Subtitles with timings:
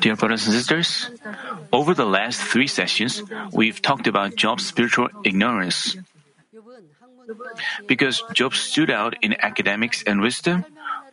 [0.00, 1.10] Dear brothers and sisters,
[1.72, 5.96] over the last three sessions, we've talked about Job's spiritual ignorance.
[7.86, 10.64] Because Job stood out in academics and wisdom,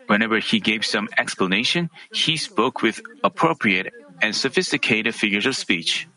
[0.07, 6.07] whenever he gave some explanation, he spoke with appropriate and sophisticated figures of speech.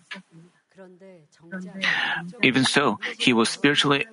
[2.42, 4.06] Even so, he was spiritually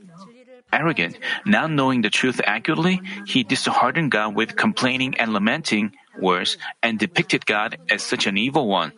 [0.74, 1.18] arrogant.
[1.46, 7.46] Not knowing the truth accurately, he disheartened God with complaining and lamenting words and depicted
[7.46, 8.92] God as such an evil one.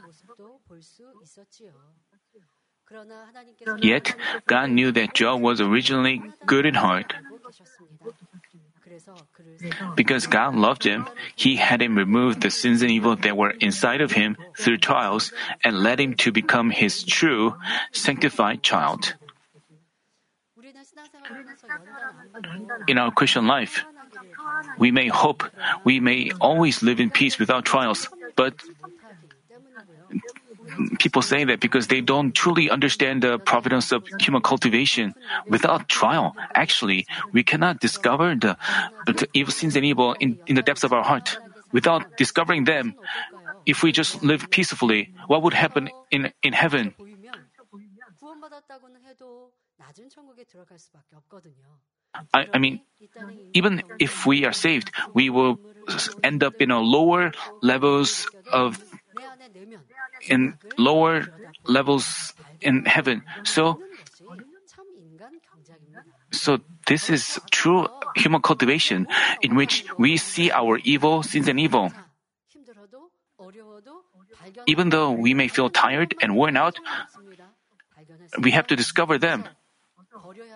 [3.81, 4.16] Yet,
[4.48, 7.13] God knew that Job was originally good in heart.
[9.95, 14.01] Because God loved him, He had him remove the sins and evil that were inside
[14.01, 15.31] of him through trials
[15.63, 17.55] and led him to become His true,
[17.91, 19.13] sanctified child.
[22.88, 23.85] In our Christian life,
[24.77, 25.44] we may hope
[25.84, 28.54] we may always live in peace without trials, but
[30.99, 35.13] people say that because they don't truly understand the providence of human cultivation.
[35.48, 38.57] Without trial, actually, we cannot discover the,
[39.05, 41.38] the evil sins and evil in, in the depths of our heart.
[41.71, 42.96] Without discovering them,
[43.66, 46.94] if we just live peacefully, what would happen in, in heaven?
[52.34, 52.82] I, I mean,
[53.54, 55.60] even if we are saved, we will
[56.24, 58.77] end up in a lower levels of
[60.27, 61.26] in lower
[61.66, 63.24] levels in heaven.
[63.43, 63.79] So,
[66.31, 69.07] so this is true human cultivation
[69.41, 71.91] in which we see our evil, sins and evil.
[74.68, 76.78] Even though we may feel tired and worn out,
[78.41, 79.46] we have to discover them.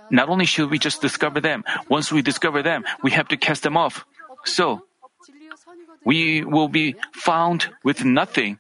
[0.10, 3.64] Not only should we just discover them, once we discover them, we have to cast
[3.64, 4.06] them off.
[4.46, 4.84] So,
[6.04, 8.60] we will be found with nothing,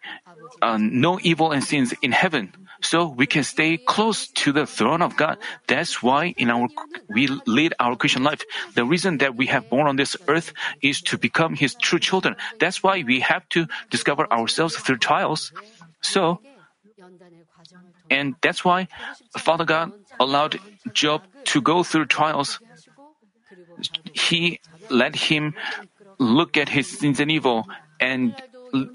[0.61, 2.53] uh, no evil and sins in heaven.
[2.81, 5.37] So we can stay close to the throne of God.
[5.67, 6.67] That's why in our
[7.09, 8.43] we lead our Christian life.
[8.75, 12.35] The reason that we have born on this earth is to become His true children.
[12.59, 15.53] That's why we have to discover ourselves through trials.
[16.01, 16.41] So,
[18.09, 18.87] and that's why
[19.37, 20.59] Father God allowed
[20.93, 22.59] Job to go through trials.
[24.13, 24.59] He
[24.89, 25.53] let him
[26.19, 27.67] look at his sins and evil
[27.99, 28.35] and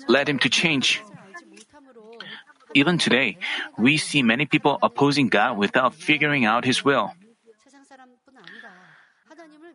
[0.09, 1.03] led him to change.
[2.75, 3.39] Even today,
[3.79, 7.13] we see many people opposing God without figuring out His will.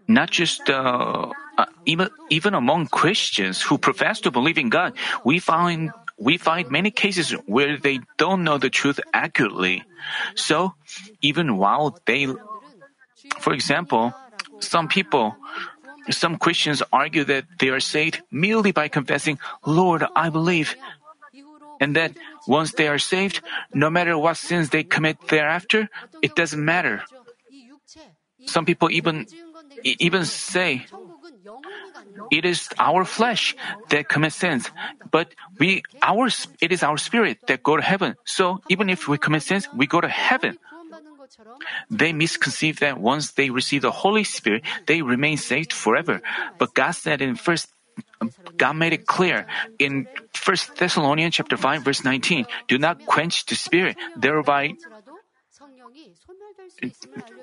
[0.08, 5.40] Not just uh, uh, even even among Christians who profess to believe in God, we
[5.40, 9.84] find we find many cases where they don't know the truth accurately.
[10.36, 10.74] So,
[11.22, 12.28] even while they,
[13.40, 14.14] for example,
[14.60, 15.36] some people
[16.10, 20.76] some Christians argue that they are saved merely by confessing, Lord, I believe.
[21.80, 22.12] And that
[22.48, 23.42] once they are saved,
[23.74, 25.90] no matter what sins they commit thereafter,
[26.22, 27.04] it doesn't matter.
[28.46, 29.28] Some people even,
[29.84, 30.86] even say,
[32.32, 33.56] it is our flesh
[33.90, 34.70] that commits sins,
[35.12, 36.30] but we, our,
[36.62, 38.16] it is our spirit that go to heaven.
[38.26, 40.58] So even if we commit sins, we go to heaven.
[41.90, 46.22] They misconceive that once they receive the Holy Spirit, they remain saved forever.
[46.58, 47.70] But God said in first
[48.58, 49.46] God made it clear
[49.78, 54.74] in 1 Thessalonians chapter 5 verse 19, do not quench the spirit, thereby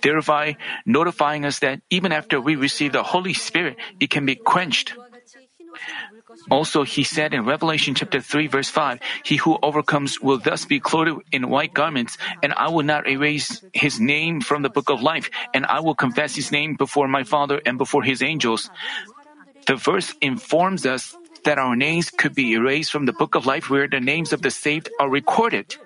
[0.03, 4.95] thereby notifying us that even after we receive the Holy Spirit, it can be quenched.
[6.51, 10.81] Also, he said in Revelation chapter 3 verse 5, He who overcomes will thus be
[10.81, 15.03] clothed in white garments, and I will not erase his name from the book of
[15.03, 18.71] life, and I will confess his name before my Father and before his angels.
[19.67, 23.71] The verse informs us that our names could be erased from the book of life
[23.71, 25.77] where the names of the saved are recorded.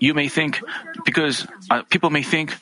[0.00, 0.60] You may think,
[1.04, 2.54] because uh, people may think,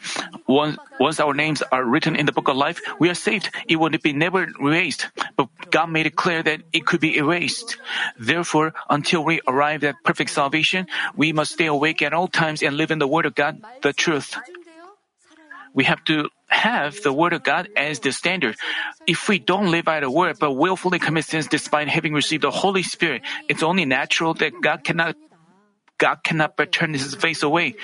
[0.46, 3.50] once, once our names are written in the book of life, we are saved.
[3.68, 5.08] It would be never erased.
[5.36, 7.76] But God made it clear that it could be erased.
[8.18, 10.86] Therefore, until we arrive at perfect salvation,
[11.16, 13.92] we must stay awake at all times and live in the Word of God, the
[13.92, 14.36] truth.
[15.74, 18.56] We have to have the Word of God as the standard.
[19.06, 22.50] If we don't live by the Word but willfully commit sins despite having received the
[22.50, 25.16] Holy Spirit, it's only natural that God cannot
[25.98, 27.76] God cannot but turn his face away.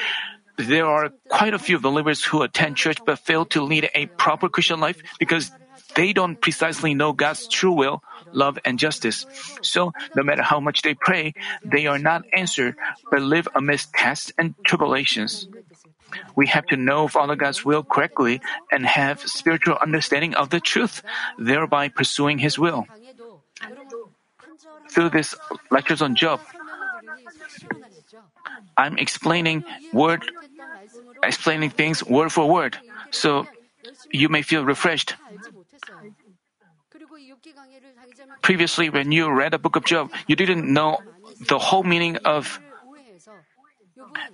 [0.59, 4.49] There are quite a few believers who attend church but fail to lead a proper
[4.49, 5.51] Christian life because
[5.95, 8.03] they don't precisely know God's true will,
[8.33, 9.27] love, and justice.
[9.63, 11.35] So, no matter how much they pray,
[11.65, 12.77] they are not answered
[13.11, 15.49] but live amidst tests and tribulations.
[16.37, 18.41] We have to know Father God's will correctly
[18.71, 21.03] and have spiritual understanding of the truth,
[21.39, 22.87] thereby pursuing His will.
[24.91, 25.35] Through this
[25.71, 26.41] lectures on Job,
[28.77, 30.31] I'm explaining word,
[31.23, 32.77] explaining things word for word,
[33.11, 33.47] so
[34.11, 35.15] you may feel refreshed.
[38.43, 40.99] Previously, when you read the book of Job, you didn't know
[41.49, 42.61] the whole meaning of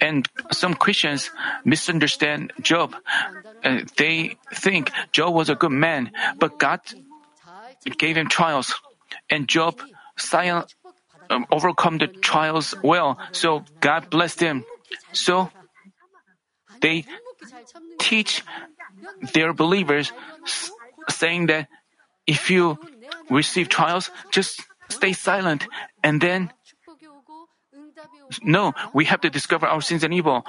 [0.00, 1.30] and some Christians
[1.64, 2.94] misunderstand Job.
[3.64, 6.80] Uh, they think Job was a good man, but God
[7.98, 8.74] gave him trials,
[9.30, 9.80] and Job
[10.16, 10.74] silent,
[11.30, 13.18] um, overcome the trials well.
[13.32, 14.64] So God blessed him.
[15.12, 15.50] So
[16.80, 17.04] they
[17.98, 18.44] teach
[19.34, 20.12] their believers
[21.08, 21.68] saying that
[22.26, 22.78] if you
[23.30, 25.66] receive trials, just stay silent
[26.02, 26.50] and then
[28.42, 30.44] no, we have to discover our sins and evil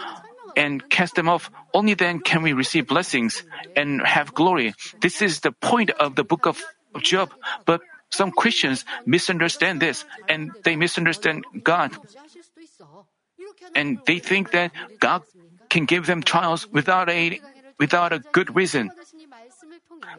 [0.55, 1.51] and cast them off.
[1.73, 3.43] Only then can we receive blessings
[3.75, 4.73] and have glory.
[5.01, 6.61] This is the point of the book of
[7.01, 7.31] Job.
[7.65, 11.91] But some Christians misunderstand this and they misunderstand God.
[13.75, 15.23] And they think that God
[15.69, 17.39] can give them trials without a
[17.77, 18.89] without a good reason.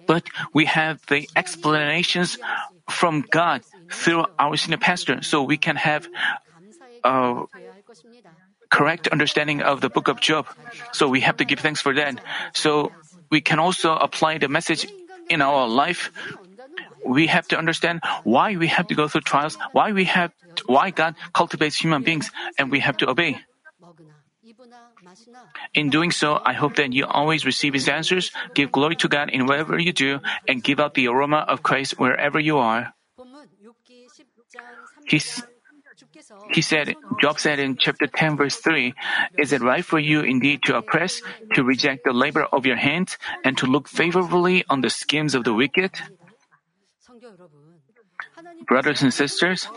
[0.06, 2.38] But we have the explanations
[2.88, 6.06] from God through our senior pastor, so we can have
[7.04, 7.44] a
[8.70, 10.46] correct understanding of the book of Job.
[10.92, 12.20] So we have to give thanks for that.
[12.54, 12.92] So
[13.30, 14.86] we can also apply the message
[15.28, 16.10] in our life.
[17.04, 20.32] We have to understand why we have to go through trials, why we have,
[20.66, 23.40] why God cultivates human beings, and we have to obey.
[25.74, 29.30] In doing so, I hope that you always receive His answers, give glory to God
[29.30, 32.94] in whatever you do, and give out the aroma of Christ wherever you are.
[35.06, 35.42] He's,
[36.50, 38.94] he said, Job said in chapter 10 verse 3,
[39.38, 41.22] Is it right for you indeed to oppress,
[41.54, 45.44] to reject the labor of your hands, and to look favorably on the schemes of
[45.44, 45.92] the wicked?
[48.66, 49.68] Brothers and sisters,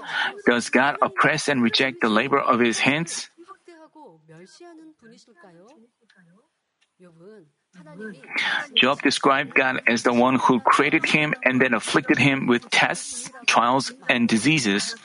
[0.46, 3.30] does God oppress and reject the labor of his hands?
[8.76, 13.32] Job described God as the one who created him and then afflicted him with tests,
[13.48, 14.96] trials, and diseases.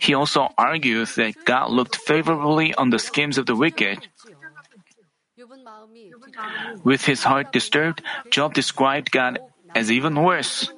[0.00, 4.06] He also argues that God looked favorably on the schemes of the wicked.
[6.84, 9.38] With his heart disturbed, Job described God
[9.74, 10.72] as even worse.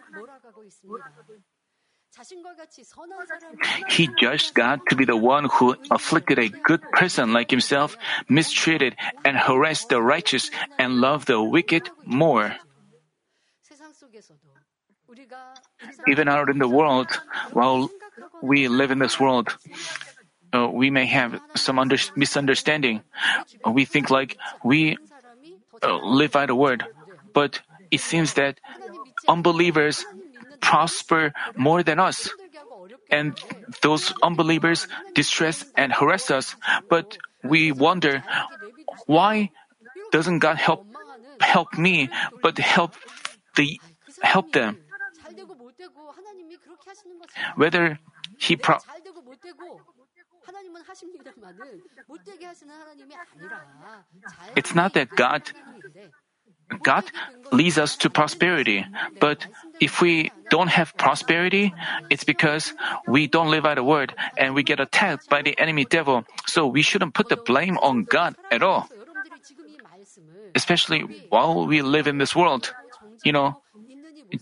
[3.89, 7.97] He judged God to be the one who afflicted a good person like himself,
[8.29, 12.57] mistreated and harassed the righteous, and loved the wicked more.
[16.07, 17.09] Even out in the world,
[17.53, 17.91] while
[18.43, 19.57] we live in this world,
[20.53, 23.03] uh, we may have some under- misunderstanding.
[23.65, 24.97] We think like we
[25.83, 26.85] uh, live by the word,
[27.33, 27.61] but
[27.91, 28.61] it seems that
[29.29, 30.05] unbelievers
[30.61, 32.29] prosper more than us.
[33.11, 33.37] And
[33.81, 36.57] those unbelievers distress and harass us.
[36.89, 38.23] But we wonder,
[39.07, 39.51] why
[40.13, 40.85] doesn't God help
[41.41, 42.09] help me,
[42.43, 42.93] but help
[43.57, 43.81] the
[44.21, 44.77] help them?
[47.57, 47.99] Whether
[48.39, 48.79] He pro-
[54.57, 55.43] it's not that God
[56.83, 57.05] God
[57.51, 58.85] leads us to prosperity.
[59.21, 59.47] But
[59.81, 61.73] if we don't have prosperity,
[62.11, 62.73] it's because
[63.07, 66.25] we don't live by the word and we get attacked by the enemy devil.
[66.47, 68.89] So we shouldn't put the blame on God at all.
[70.55, 72.75] Especially while we live in this world.
[73.25, 73.63] You know,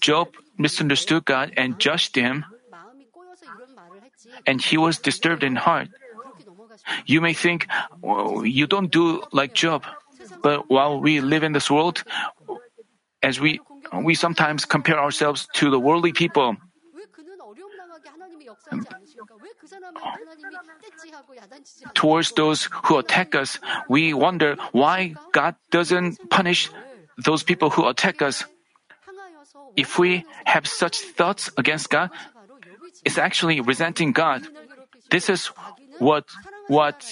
[0.01, 0.29] Job
[0.59, 2.45] misunderstood God and judged him,
[4.47, 5.89] and he was disturbed in heart.
[7.07, 7.67] You may think,
[8.03, 9.85] well, you don't do like Job.
[10.43, 12.03] But while we live in this world,
[13.23, 13.61] as we
[13.93, 16.57] we sometimes compare ourselves to the worldly people.
[21.95, 23.59] Towards those who attack us,
[23.89, 26.71] we wonder why God doesn't punish
[27.17, 28.45] those people who attack us.
[29.77, 32.11] If we have such thoughts against God,
[33.05, 34.47] it's actually resenting God.
[35.11, 35.47] This is
[35.99, 36.27] what
[36.69, 37.05] what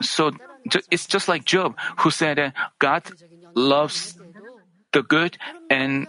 [0.00, 0.30] so
[0.90, 3.02] it's just like Job who said God
[3.54, 4.16] loves
[4.92, 5.36] the good
[5.70, 6.06] and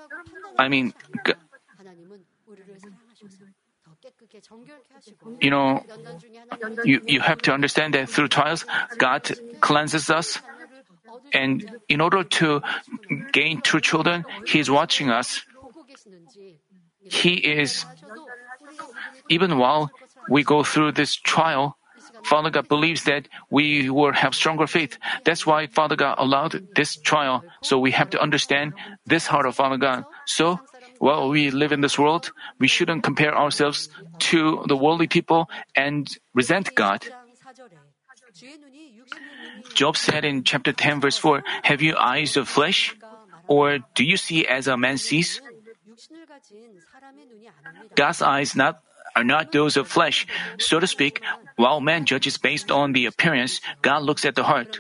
[0.58, 0.94] I mean
[5.42, 5.84] you know
[6.84, 8.66] you, you have to understand that through trials
[8.98, 10.40] God cleanses us
[11.34, 12.62] and in order to
[13.32, 15.42] gain true children he is watching us
[17.04, 17.86] he is
[19.30, 19.92] even while
[20.30, 21.78] we go through this trial
[22.24, 24.98] Father God believes that we will have stronger faith.
[25.24, 27.44] That's why Father God allowed this trial.
[27.62, 28.74] So we have to understand
[29.06, 30.06] this heart of Father God.
[30.26, 30.60] So
[31.00, 33.90] while we live in this world, we shouldn't compare ourselves
[34.32, 37.06] to the worldly people and resent God.
[39.74, 42.96] Job said in chapter 10 verse 4, Have you eyes of flesh?
[43.48, 45.42] Or do you see as a man sees?
[47.96, 48.82] God's eyes not
[49.16, 50.28] are not those of flesh.
[50.58, 51.22] So to speak,
[51.56, 54.80] while man judges based on the appearance, God looks at the heart.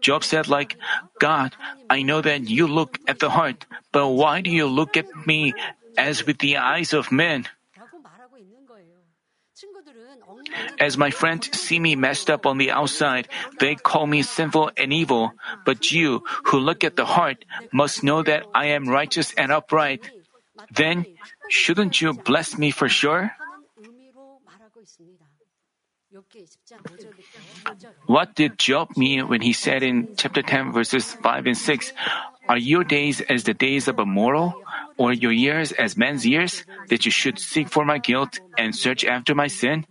[0.00, 0.76] Job said like,
[1.18, 1.54] God,
[1.88, 5.54] I know that you look at the heart, but why do you look at me
[5.96, 7.46] as with the eyes of men?
[10.80, 13.28] As my friends see me messed up on the outside,
[13.60, 15.32] they call me sinful and evil.
[15.64, 20.10] But you, who look at the heart, must know that I am righteous and upright.
[20.70, 21.06] Then,
[21.48, 23.32] shouldn't you bless me for sure?
[28.06, 31.92] What did Job mean when he said in chapter 10, verses 5 and 6,
[32.48, 34.62] Are your days as the days of a mortal,
[34.96, 39.04] or your years as men's years, that you should seek for my guilt and search
[39.04, 39.84] after my sin?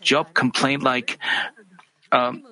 [0.00, 1.18] Job complained like,
[2.12, 2.42] um,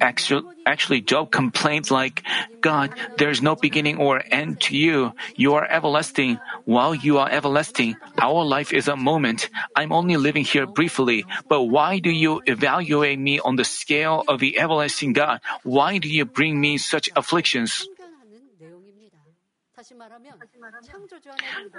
[0.00, 2.22] Actually, actually, Job complained like,
[2.60, 5.12] God, there is no beginning or end to you.
[5.36, 6.38] You are everlasting.
[6.64, 9.48] While you are everlasting, our life is a moment.
[9.74, 11.24] I'm only living here briefly.
[11.48, 15.40] But why do you evaluate me on the scale of the everlasting God?
[15.62, 17.88] Why do you bring me such afflictions?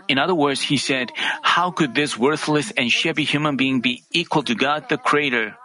[0.07, 4.43] In other words, he said, How could this worthless and shabby human being be equal
[4.43, 5.57] to God the Creator?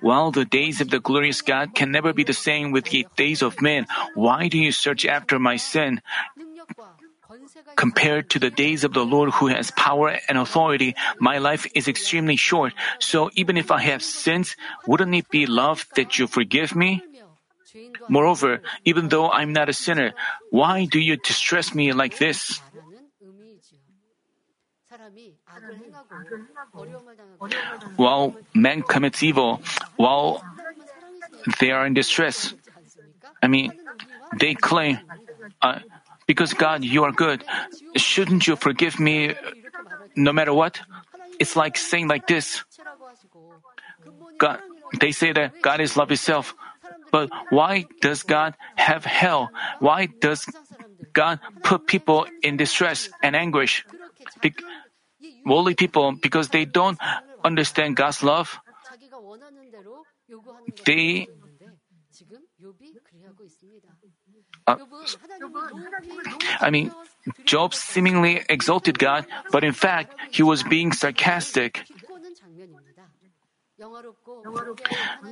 [0.00, 3.42] While the days of the glorious God can never be the same with the days
[3.42, 6.00] of men, why do you search after my sin?
[7.76, 11.88] Compared to the days of the Lord who has power and authority, my life is
[11.88, 12.74] extremely short.
[12.98, 17.02] So even if I have sins, wouldn't it be love that you forgive me?
[18.08, 20.12] Moreover, even though I'm not a sinner,
[20.50, 22.60] why do you distress me like this?
[27.96, 29.60] While man commits evil,
[29.96, 30.44] while
[31.60, 32.54] they are in distress,
[33.42, 33.72] I mean,
[34.38, 34.98] they claim,
[35.60, 35.80] uh,
[36.26, 37.44] because God, you are good,
[37.96, 39.34] shouldn't you forgive me
[40.14, 40.80] no matter what?
[41.40, 42.62] It's like saying like this.
[44.38, 44.60] God,
[45.00, 46.54] they say that God is love itself.
[47.12, 49.52] But why does God have hell?
[49.78, 50.48] Why does
[51.12, 53.84] God put people in distress and anguish?
[54.40, 54.56] Be-
[55.44, 56.98] worldly people, because they don't
[57.44, 58.58] understand God's love,
[60.86, 61.28] they
[64.66, 64.76] uh,
[66.60, 66.92] I mean,
[67.44, 71.84] Job seemingly exalted God, but in fact, he was being sarcastic.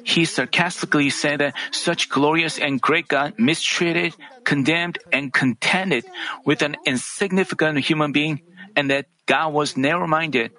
[0.04, 6.04] He sarcastically said that such glorious and great God mistreated, condemned, and contended
[6.44, 8.40] with an insignificant human being,
[8.76, 10.52] and that God was narrow minded.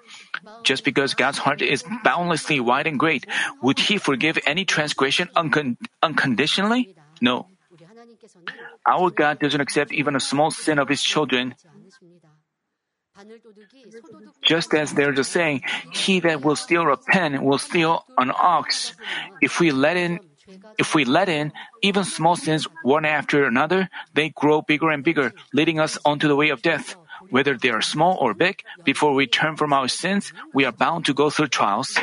[0.64, 3.26] Just because God's heart is boundlessly wide and great,
[3.60, 6.94] would He forgive any transgression uncon- unconditionally?
[7.20, 7.46] No.
[8.86, 11.54] Our God doesn't accept even a small sin of His children.
[14.42, 18.94] Just as there's a saying, he that will steal a pen will steal an ox.
[19.40, 20.20] If we let in,
[20.78, 21.52] if we let in
[21.82, 26.36] even small sins one after another, they grow bigger and bigger, leading us onto the
[26.36, 26.96] way of death.
[27.30, 31.04] Whether they are small or big, before we turn from our sins, we are bound
[31.06, 31.96] to go through trials.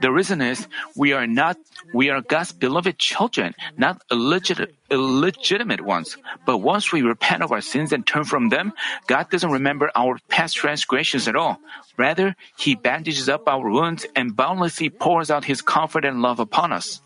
[0.00, 0.66] The reason is
[0.96, 1.56] we are not
[1.92, 6.16] we are God's beloved children, not illegit- illegitimate ones.
[6.44, 8.72] But once we repent of our sins and turn from them,
[9.06, 11.58] God doesn't remember our past transgressions at all.
[11.96, 16.72] Rather, He bandages up our wounds and boundlessly pours out His comfort and love upon
[16.72, 17.00] us.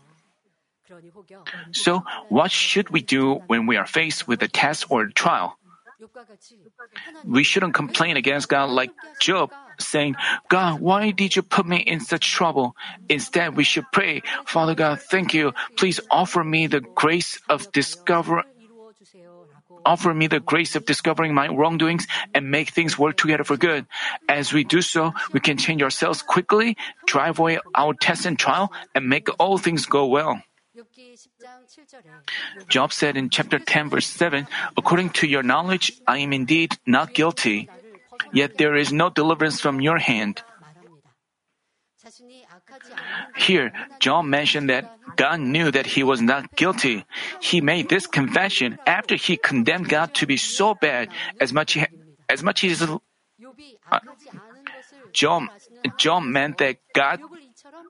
[1.71, 5.57] So, what should we do when we are faced with a test or a trial?
[7.23, 9.51] We shouldn't complain against God like Job,
[9.83, 10.15] saying,
[10.49, 12.75] God, why did you put me in such trouble?
[13.09, 15.53] Instead, we should pray, Father God, thank you.
[15.77, 18.43] Please offer me the grace of discover
[19.85, 23.85] offer me the grace of discovering my wrongdoings and make things work together for good.
[24.29, 28.71] As we do so, we can change ourselves quickly, drive away our test and trial,
[28.95, 30.41] and make all things go well.
[32.67, 37.13] Job said in chapter 10, verse 7, According to your knowledge, I am indeed not
[37.13, 37.69] guilty,
[38.33, 40.41] yet there is no deliverance from your hand.
[43.37, 47.05] Here, John mentioned that God knew that he was not guilty.
[47.39, 51.09] He made this confession after he condemned God to be so bad
[51.39, 51.77] as much
[52.29, 53.99] as much as uh,
[55.11, 55.43] Job,
[55.97, 57.19] Job meant that God,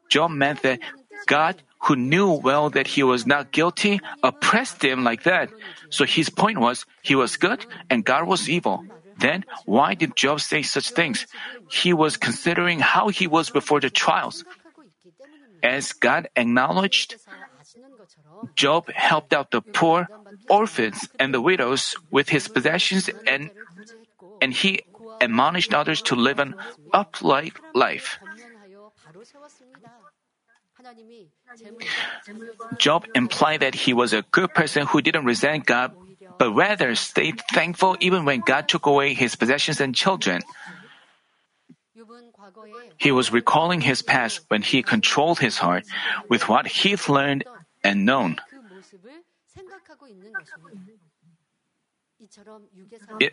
[0.09, 0.79] Job meant that
[1.25, 5.49] God, who knew well that he was not guilty, oppressed him like that.
[5.89, 8.83] So his point was, he was good and God was evil.
[9.23, 11.25] Then, why did Job say such things?
[11.71, 14.43] He was considering how he was before the trials.
[15.63, 17.15] As God acknowledged,
[18.59, 20.11] Job helped out the poor,
[20.49, 23.49] orphans, and the widows with his possessions and,
[24.43, 24.83] and he
[25.21, 26.55] admonished others to live an
[26.91, 28.19] upright life.
[32.77, 35.95] Job implied that he was a good person who didn't resent God,
[36.37, 40.41] but rather stayed thankful even when God took away his possessions and children.
[42.97, 45.85] He was recalling his past when he controlled his heart
[46.29, 47.45] with what he'd learned
[47.83, 48.37] and known.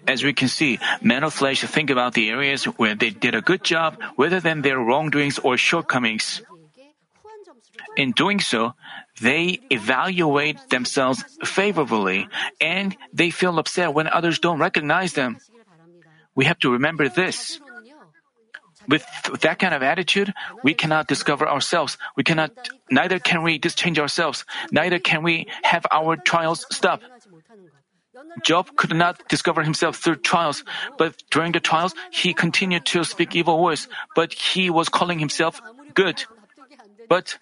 [0.07, 3.41] As we can see, men of flesh think about the areas where they did a
[3.41, 6.43] good job rather than their wrongdoings or shortcomings.
[7.97, 8.75] In doing so,
[9.21, 12.29] they evaluate themselves favorably
[12.61, 15.39] and they feel upset when others don't recognize them.
[16.35, 17.61] We have to remember this.
[18.89, 19.05] With
[19.43, 20.33] that kind of attitude,
[20.65, 21.99] we cannot discover ourselves.
[22.17, 22.51] We cannot,
[22.91, 24.45] neither can we dischange ourselves.
[24.73, 27.03] Neither can we have our trials stop.
[28.43, 30.65] Job could not discover himself through trials,
[30.99, 35.61] but during the trials, he continued to speak evil words, but he was calling himself
[35.95, 36.25] good.
[37.09, 37.39] But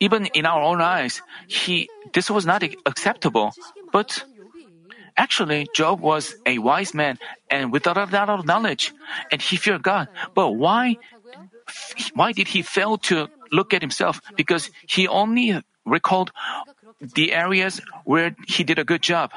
[0.00, 3.52] even in our own eyes, he, this was not acceptable.
[3.92, 4.24] But
[5.16, 7.18] actually, Job was a wise man
[7.50, 8.92] and without a lot of knowledge,
[9.30, 10.08] and he feared God.
[10.34, 10.98] But why,
[12.14, 14.20] why did he fail to look at himself?
[14.36, 16.30] Because he only recalled
[17.00, 19.32] the areas where he did a good job.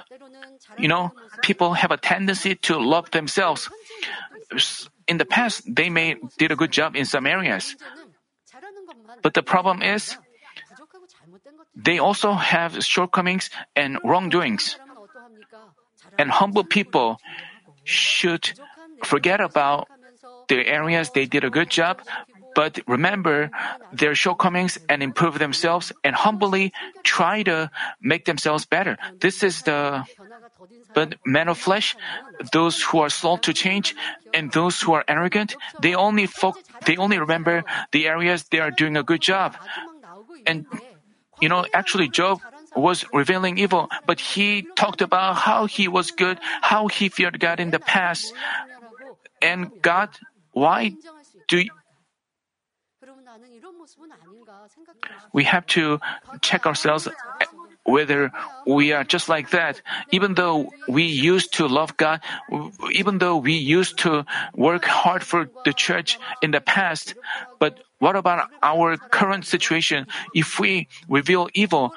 [0.77, 3.69] You know, people have a tendency to love themselves.
[5.07, 7.75] In the past, they may did a good job in some areas.
[9.21, 10.17] But the problem is,
[11.75, 14.77] they also have shortcomings and wrongdoings.
[16.17, 17.19] And humble people
[17.83, 18.51] should
[19.03, 19.87] forget about
[20.47, 22.01] the areas they did a good job,
[22.53, 23.49] but remember
[23.93, 28.97] their shortcomings and improve themselves and humbly try to make themselves better.
[29.19, 30.03] This is the
[30.93, 31.95] but men of flesh,
[32.51, 33.95] those who are slow to change,
[34.33, 38.71] and those who are arrogant, they only fo- they only remember the areas they are
[38.71, 39.55] doing a good job.
[40.45, 40.65] And
[41.41, 42.39] you know, actually Job
[42.75, 47.59] was revealing evil, but he talked about how he was good, how he feared God
[47.59, 48.33] in the past.
[49.41, 50.09] And God,
[50.53, 50.95] why
[51.47, 51.63] do
[55.33, 55.99] we have to
[56.41, 57.07] check ourselves
[57.91, 58.31] whether
[58.65, 59.81] we are just like that.
[60.11, 62.21] Even though we used to love God,
[62.91, 64.25] even though we used to
[64.55, 67.13] work hard for the church in the past,
[67.59, 70.07] but what about our current situation?
[70.33, 71.93] If we reveal evil,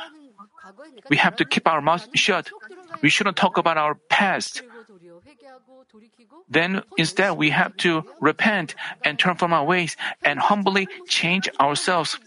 [1.08, 2.50] we have to keep our mouth shut.
[3.00, 4.62] We shouldn't talk about our past.
[6.48, 12.18] Then instead, we have to repent and turn from our ways and humbly change ourselves.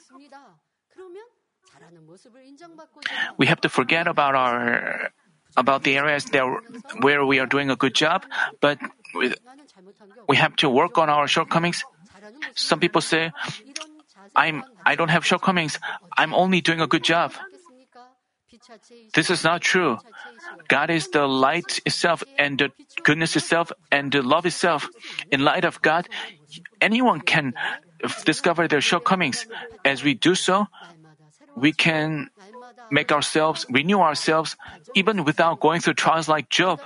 [3.37, 5.11] We have to forget about our
[5.57, 6.45] about the areas that
[7.01, 8.25] where we are doing a good job,
[8.61, 8.77] but
[10.27, 11.83] we have to work on our shortcomings.
[12.53, 13.31] Some people say,
[14.35, 15.79] "I'm I don't have shortcomings.
[16.17, 17.33] I'm only doing a good job."
[19.13, 19.99] This is not true.
[20.67, 22.71] God is the light itself and the
[23.03, 24.89] goodness itself and the love itself.
[25.31, 26.07] In light of God,
[26.79, 27.53] anyone can
[28.25, 29.45] discover their shortcomings.
[29.83, 30.67] As we do so,
[31.57, 32.29] we can
[32.91, 34.55] make ourselves, renew ourselves,
[34.93, 36.79] even without going through trials like Job.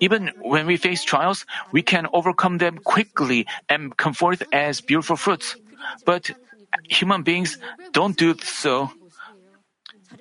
[0.00, 5.16] Even when we face trials, we can overcome them quickly and come forth as beautiful
[5.16, 5.56] fruits.
[6.04, 6.32] But
[6.88, 7.58] human beings
[7.92, 8.90] don't do so.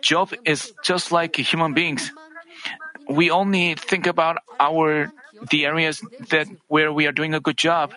[0.01, 2.12] Job is just like human beings.
[3.09, 5.12] We only think about our
[5.49, 7.93] the areas that where we are doing a good job.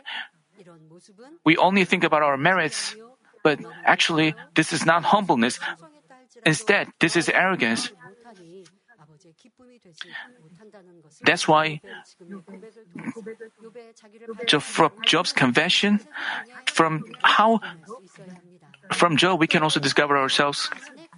[1.45, 2.95] We only think about our merits,
[3.43, 5.59] but actually this is not humbleness.
[6.45, 7.91] Instead, this is arrogance.
[11.23, 11.81] That's why
[14.61, 16.01] from Job's confession,
[16.67, 17.61] from how
[18.93, 20.71] from Job we can also discover ourselves.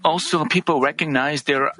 [0.05, 1.73] Also, people recognize their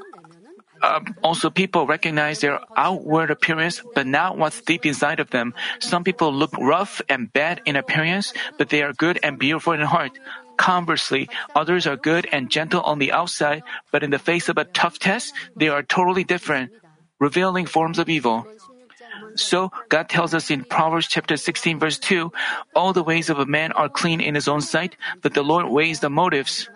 [0.83, 5.55] uh, also people recognize their outward appearance, but not what's deep inside of them.
[5.81, 9.81] Some people look rough and bad in appearance, but they are good and beautiful in
[9.81, 10.19] heart.
[10.57, 14.65] Conversely, others are good and gentle on the outside, but in the face of a
[14.65, 16.71] tough test, they are totally different,
[17.19, 18.47] revealing forms of evil.
[19.37, 22.33] So God tells us in Proverbs chapter 16 verse 2,
[22.75, 25.67] all the ways of a man are clean in his own sight, but the Lord
[25.67, 26.69] weighs the motives.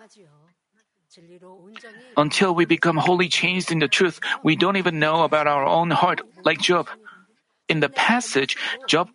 [2.19, 5.89] Until we become wholly changed in the truth, we don't even know about our own
[5.89, 6.91] heart, like Job.
[7.71, 9.07] In the passage, Job,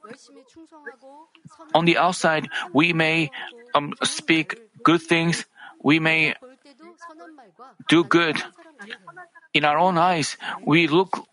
[1.74, 3.30] on the outside, we may
[3.74, 5.44] um, speak good things,
[5.82, 6.32] we may
[7.92, 8.40] do good.
[9.52, 11.28] In our own eyes, we look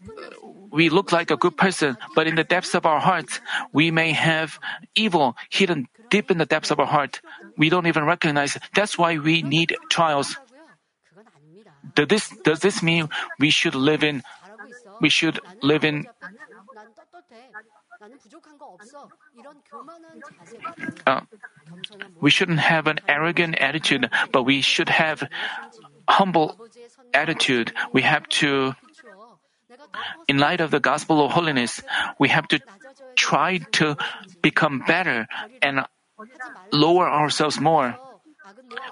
[0.72, 3.40] we look like a good person, but in the depths of our hearts,
[3.72, 4.60] we may have
[4.96, 7.22] evil hidden deep in the depths of our heart.
[7.58, 8.58] We don't even recognize.
[8.76, 10.36] That's why we need trials.
[11.96, 14.24] Does this, does this mean we should live in,
[15.02, 16.06] we should live in,
[21.06, 21.22] uh,
[22.20, 25.24] we shouldn't have an arrogant attitude, but we should have
[26.08, 26.58] humble
[27.14, 27.74] attitude.
[27.94, 28.74] We have to,
[30.28, 31.82] in light of the gospel of holiness,
[32.20, 32.60] we have to
[33.16, 33.98] try to
[34.42, 35.28] become better
[35.62, 35.86] and
[36.72, 37.96] lower ourselves more.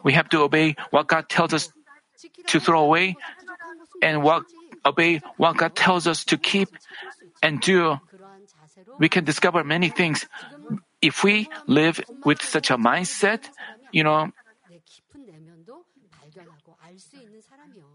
[0.04, 1.72] We have to obey what God tells us
[2.48, 3.16] to throw away
[4.02, 4.44] and what,
[4.86, 6.70] obey what God tells us to keep
[7.42, 8.00] and do.
[8.98, 10.26] We can discover many things.
[11.02, 13.50] If we live with such a mindset,
[13.92, 14.32] you know,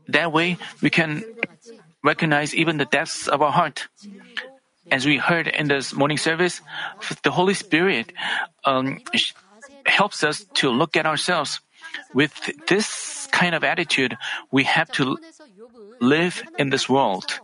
[0.09, 1.25] that way we can
[2.03, 3.89] recognize even the depths of our heart.
[4.91, 6.61] As we heard in this morning service,
[7.23, 8.13] the Holy Spirit
[8.65, 9.01] um,
[9.87, 11.61] helps us to look at ourselves.
[12.13, 12.33] With
[12.67, 14.17] this kind of attitude,
[14.51, 15.17] we have to
[16.01, 17.41] live in this world.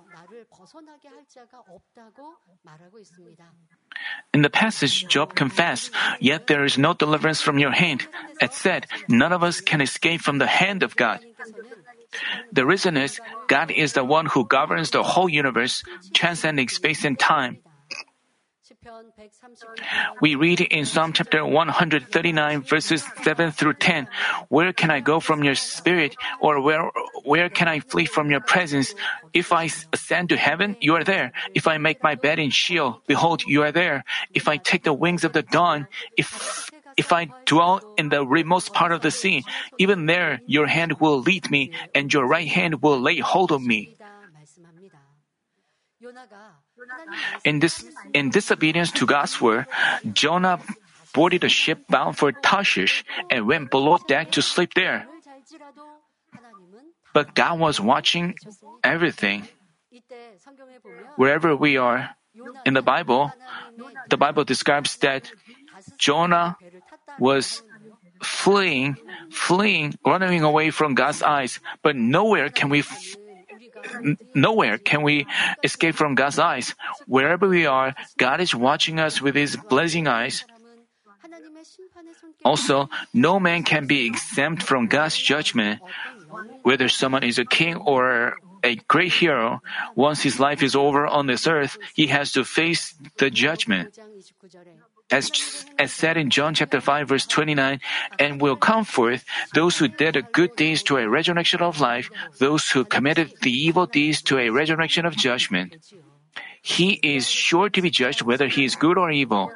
[4.32, 8.06] In the passage, Job confessed, Yet there is no deliverance from your hand.
[8.40, 11.20] It said, None of us can escape from the hand of God.
[12.52, 15.82] The reason is, God is the one who governs the whole universe,
[16.12, 17.58] transcending space and time.
[20.20, 24.08] We read in Psalm chapter 139 verses 7 through 10,
[24.48, 26.16] Where can I go from your spirit?
[26.40, 26.90] Or where,
[27.24, 28.94] where can I flee from your presence?
[29.34, 31.32] If I ascend to heaven, you are there.
[31.54, 34.04] If I make my bed in Sheol, behold, you are there.
[34.32, 38.72] If I take the wings of the dawn, if if I dwell in the remote
[38.72, 39.44] part of the sea,
[39.78, 43.62] even there your hand will lead me, and your right hand will lay hold of
[43.62, 43.96] me.
[47.44, 49.66] In this in disobedience to God's word,
[50.12, 50.60] Jonah
[51.12, 55.06] boarded a ship bound for Tarshish and went below deck to sleep there.
[57.12, 58.34] But God was watching
[58.84, 59.48] everything.
[61.16, 62.10] Wherever we are
[62.64, 63.32] in the Bible,
[64.08, 65.30] the Bible describes that
[65.98, 66.56] Jonah
[67.18, 67.62] was
[68.22, 68.96] fleeing,
[69.30, 72.84] fleeing, running away from God's eyes, but nowhere can we
[74.34, 75.26] nowhere can we
[75.62, 76.74] escape from God's eyes.
[77.06, 80.44] Wherever we are, God is watching us with his blazing eyes.
[82.44, 85.80] Also, no man can be exempt from God's judgment.
[86.62, 89.62] Whether someone is a king or a great hero,
[89.94, 93.98] once his life is over on this earth, he has to face the judgment.
[95.10, 97.80] As, as said in John chapter 5 verse 29,
[98.18, 102.70] and will come forth those who did good deeds to a resurrection of life, those
[102.70, 105.76] who committed the evil deeds to a resurrection of judgment.
[106.62, 109.50] He is sure to be judged whether he is good or evil.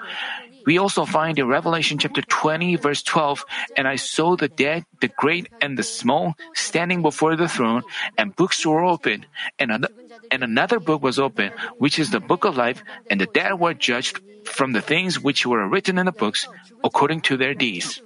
[0.64, 3.44] We also find in Revelation chapter 20 verse 12,
[3.76, 7.82] and I saw the dead, the great and the small, standing before the throne,
[8.16, 9.26] and books were opened,
[9.58, 9.86] and, an-
[10.30, 13.74] and another book was opened, which is the book of life, and the dead were
[13.74, 16.48] judged from the things which were written in the books
[16.82, 18.00] according to their deeds.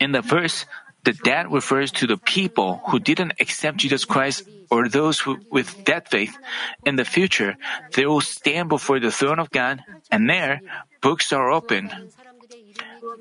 [0.00, 0.66] In the verse,
[1.04, 5.84] the dead refers to the people who didn't accept Jesus Christ or those who, with
[5.84, 6.36] dead faith.
[6.84, 7.56] In the future,
[7.94, 9.80] they will stand before the throne of God,
[10.10, 10.60] and there,
[11.00, 11.90] books are open.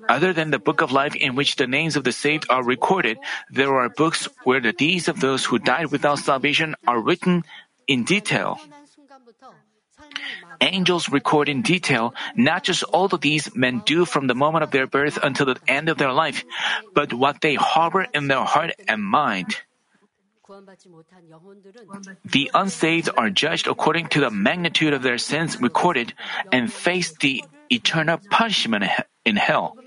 [0.09, 3.17] Other than the book of life in which the names of the saved are recorded,
[3.49, 7.43] there are books where the deeds of those who died without salvation are written
[7.87, 8.59] in detail.
[10.61, 14.71] Angels record in detail not just all the deeds men do from the moment of
[14.71, 16.43] their birth until the end of their life,
[16.93, 19.55] but what they harbor in their heart and mind.
[22.25, 26.13] The unsaved are judged according to the magnitude of their sins recorded
[26.51, 28.85] and face the eternal punishment
[29.25, 29.77] in hell.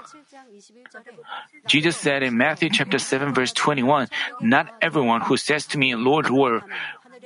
[1.67, 4.09] Jesus said in Matthew chapter 7 verse 21,
[4.41, 6.63] Not everyone who says to me, Lord, Lord,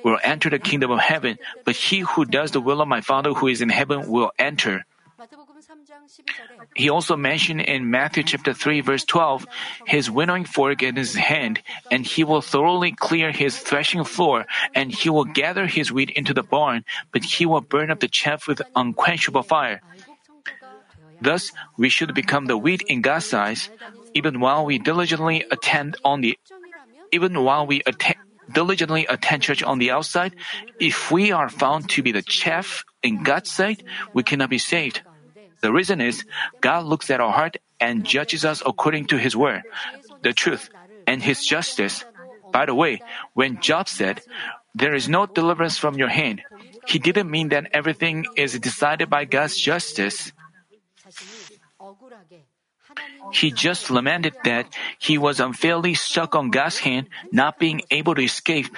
[0.05, 3.33] will enter the kingdom of heaven, but he who does the will of my Father
[3.33, 4.85] who is in heaven will enter.
[6.75, 9.47] He also mentioned in Matthew chapter 3 verse 12
[9.87, 14.91] his winnowing fork in his hand, and he will thoroughly clear his threshing floor, and
[14.91, 18.47] he will gather his wheat into the barn, but he will burn up the chaff
[18.47, 19.81] with unquenchable fire.
[21.21, 23.71] Thus, we should become the wheat in God's eyes,
[24.15, 26.39] even while we diligently attend on the,
[27.13, 28.17] even while we attend,
[28.53, 30.35] diligently attend church on the outside.
[30.79, 35.03] If we are found to be the chaff in God's sight, we cannot be saved.
[35.61, 36.25] The reason is
[36.61, 39.63] God looks at our heart and judges us according to His word,
[40.23, 40.71] the truth,
[41.07, 42.05] and His justice.
[42.53, 43.01] By the way,
[43.33, 44.23] when Job said,
[44.75, 46.43] There is no deliverance from your hand,
[46.87, 50.33] he didn't mean that everything is decided by God's justice.
[53.33, 58.23] He just lamented that he was unfairly stuck on God's hand, not being able to
[58.23, 58.77] escape.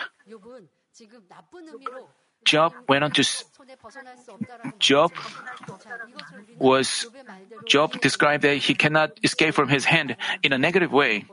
[2.44, 3.24] Job went on to
[4.78, 5.12] Job
[6.58, 7.06] was
[7.66, 11.26] Job described that he cannot escape from his hand in a negative way.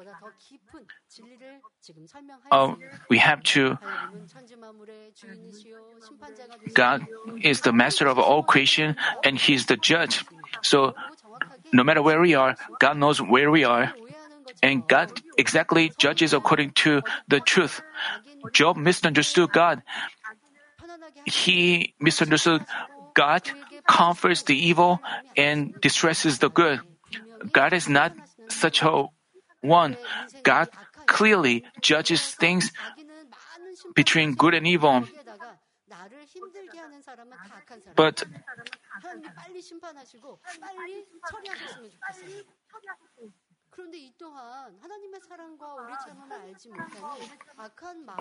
[2.52, 2.76] Uh,
[3.10, 3.78] we have to.
[6.74, 7.06] God
[7.42, 10.24] is the master of all creation and He is the judge.
[10.62, 10.94] So,
[11.72, 13.94] no matter where we are, God knows where we are.
[14.62, 17.82] And God exactly judges according to the truth.
[18.54, 19.82] Job misunderstood God.
[21.26, 22.66] He misunderstood
[23.14, 23.44] God,
[23.88, 25.00] comforts the evil,
[25.38, 26.82] and distresses the good.
[27.52, 28.14] God is not
[28.50, 29.06] such a
[29.62, 29.98] one.
[30.44, 30.70] God
[31.06, 32.72] clearly judges things
[33.96, 35.04] between good and evil.
[37.96, 38.24] But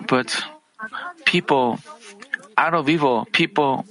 [0.07, 0.43] but
[1.25, 1.79] people
[2.57, 3.85] out of evil, people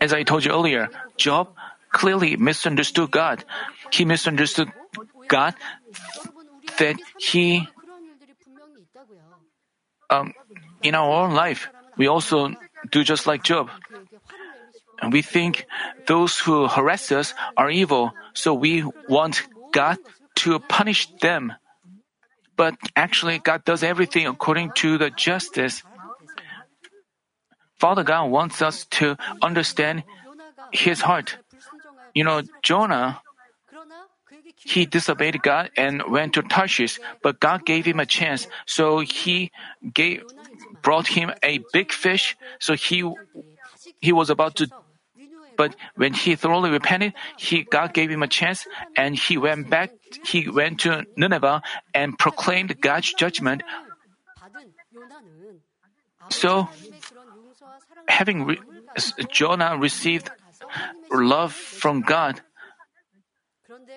[0.00, 1.48] as I told you earlier, Job
[1.90, 3.44] clearly misunderstood God.
[3.90, 4.72] He misunderstood
[5.28, 5.54] God
[6.78, 7.68] that he
[10.10, 10.34] um,
[10.82, 12.50] in our own life we also
[12.90, 13.70] do just like Job.
[15.00, 15.66] And we think
[16.06, 19.98] those who harass us are evil, so we want God
[20.36, 21.54] to punish them.
[22.56, 25.82] But actually, God does everything according to the justice.
[27.78, 30.04] Father God wants us to understand
[30.70, 31.36] His heart.
[32.14, 33.22] You know, Jonah,
[34.64, 39.50] he disobeyed God and went to Tarshish, but God gave him a chance, so he
[39.92, 40.22] gave,
[40.82, 43.02] brought him a big fish, so he,
[44.02, 44.68] he was about to
[45.56, 49.90] but when he thoroughly repented, he, God gave him a chance and he went back,
[50.24, 51.62] he went to Nineveh
[51.94, 53.62] and proclaimed God's judgment.
[56.30, 56.68] So,
[58.08, 58.60] having re-
[59.30, 60.30] Jonah received
[61.10, 62.40] love from God,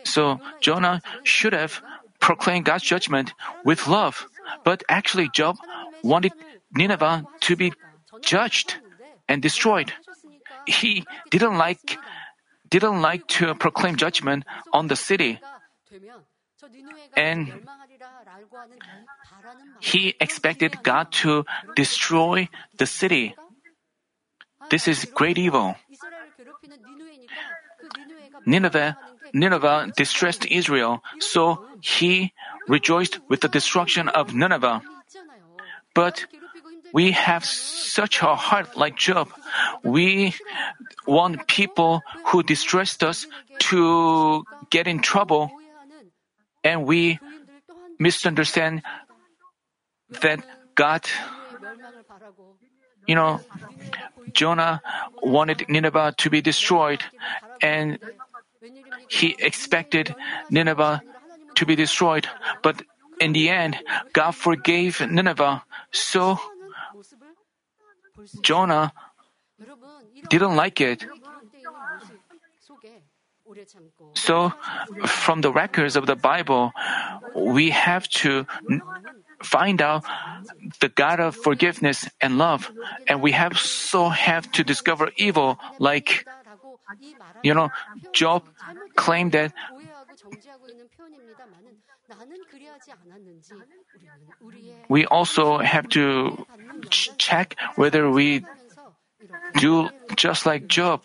[0.03, 1.81] so Jonah should have
[2.19, 4.27] proclaimed God's judgment with love.
[4.63, 5.57] But actually, Job
[6.03, 6.33] wanted
[6.73, 7.73] Nineveh to be
[8.21, 8.77] judged
[9.27, 9.93] and destroyed
[10.65, 11.97] he didn't like
[12.69, 15.39] didn't like to proclaim judgment on the city.
[17.15, 17.53] And
[19.79, 23.35] he expected God to destroy the city.
[24.71, 25.75] This is great evil.
[28.45, 28.97] Nineveh,
[29.33, 32.33] Nineveh distressed Israel, so he
[32.67, 34.81] rejoiced with the destruction of Nineveh.
[35.93, 36.25] But
[36.95, 39.27] we have such a heart like Job.
[39.83, 40.33] We
[41.05, 43.27] want people who distressed us
[43.67, 45.51] to get in trouble,
[46.63, 47.19] and we
[47.99, 48.81] misunderstand
[50.21, 50.39] that
[50.75, 51.03] God,
[53.05, 53.41] you know,
[54.31, 54.81] Jonah
[55.21, 57.03] wanted Nineveh to be destroyed,
[57.61, 57.99] and
[59.09, 60.15] he expected
[60.49, 61.03] Nineveh
[61.55, 62.25] to be destroyed.
[62.63, 62.83] But
[63.19, 63.75] in the end,
[64.13, 65.61] God forgave Nineveh.
[65.91, 66.39] So
[68.41, 68.93] Jonah
[70.29, 71.05] didn't like it.
[74.15, 74.51] So,
[75.05, 76.73] from the records of the Bible,
[77.35, 78.47] we have to
[79.43, 80.03] find out
[80.79, 82.71] the God of forgiveness and love,
[83.07, 85.59] and we have so have to discover evil.
[85.77, 86.25] Like,
[87.43, 87.69] you know,
[88.13, 88.43] Job
[88.95, 89.53] claimed that.
[94.89, 96.45] We also have to
[96.89, 98.45] check whether we
[99.57, 101.01] do just like Job.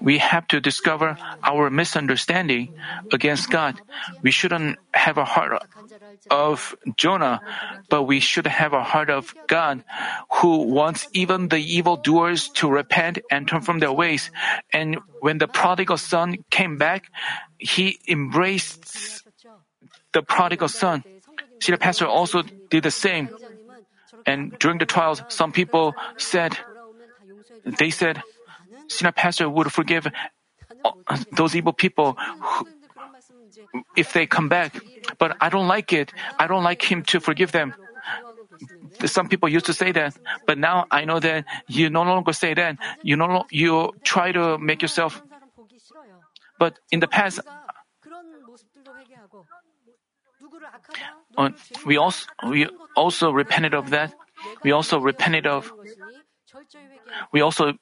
[0.00, 2.74] we have to discover our misunderstanding
[3.12, 3.80] against God.
[4.22, 5.62] We shouldn't have a heart
[6.30, 7.40] of Jonah,
[7.88, 9.84] but we should have a heart of God
[10.40, 14.30] who wants even the evildoers to repent and turn from their ways.
[14.72, 17.10] And when the prodigal son came back,
[17.58, 19.19] he embraced
[20.12, 21.04] the prodigal son.
[21.60, 23.28] The pastor also did the same.
[24.26, 26.56] And during the trials, some people said,
[27.64, 28.22] they said,
[28.88, 30.08] senior pastor would forgive
[31.36, 32.66] those evil people who,
[33.96, 34.80] if they come back.
[35.18, 36.12] But I don't like it.
[36.38, 37.74] I don't like him to forgive them.
[39.06, 42.54] Some people used to say that, but now I know that you no longer say
[42.54, 42.76] that.
[43.02, 45.22] You no you try to make yourself.
[46.58, 47.40] But in the past,
[51.36, 51.50] uh,
[51.86, 54.14] we also we also repented of that.
[54.64, 55.72] We also repented of.
[57.32, 57.74] We also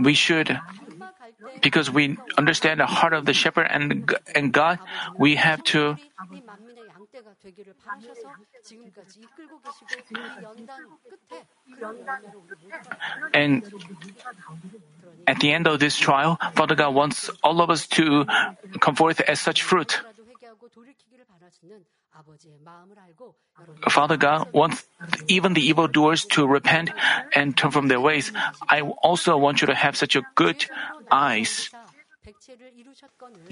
[0.00, 0.58] we should,
[1.62, 4.78] because we understand the heart of the shepherd and, and God,
[5.18, 5.96] we have to
[13.34, 13.62] and
[15.26, 18.26] at the end of this trial, Father God wants all of us to
[18.80, 20.00] come forth as such fruit.
[23.90, 24.84] Father God wants
[25.28, 26.90] even the evildoers to repent
[27.34, 28.32] and turn from their ways.
[28.68, 30.64] I also want you to have such a good
[31.10, 31.70] eyes.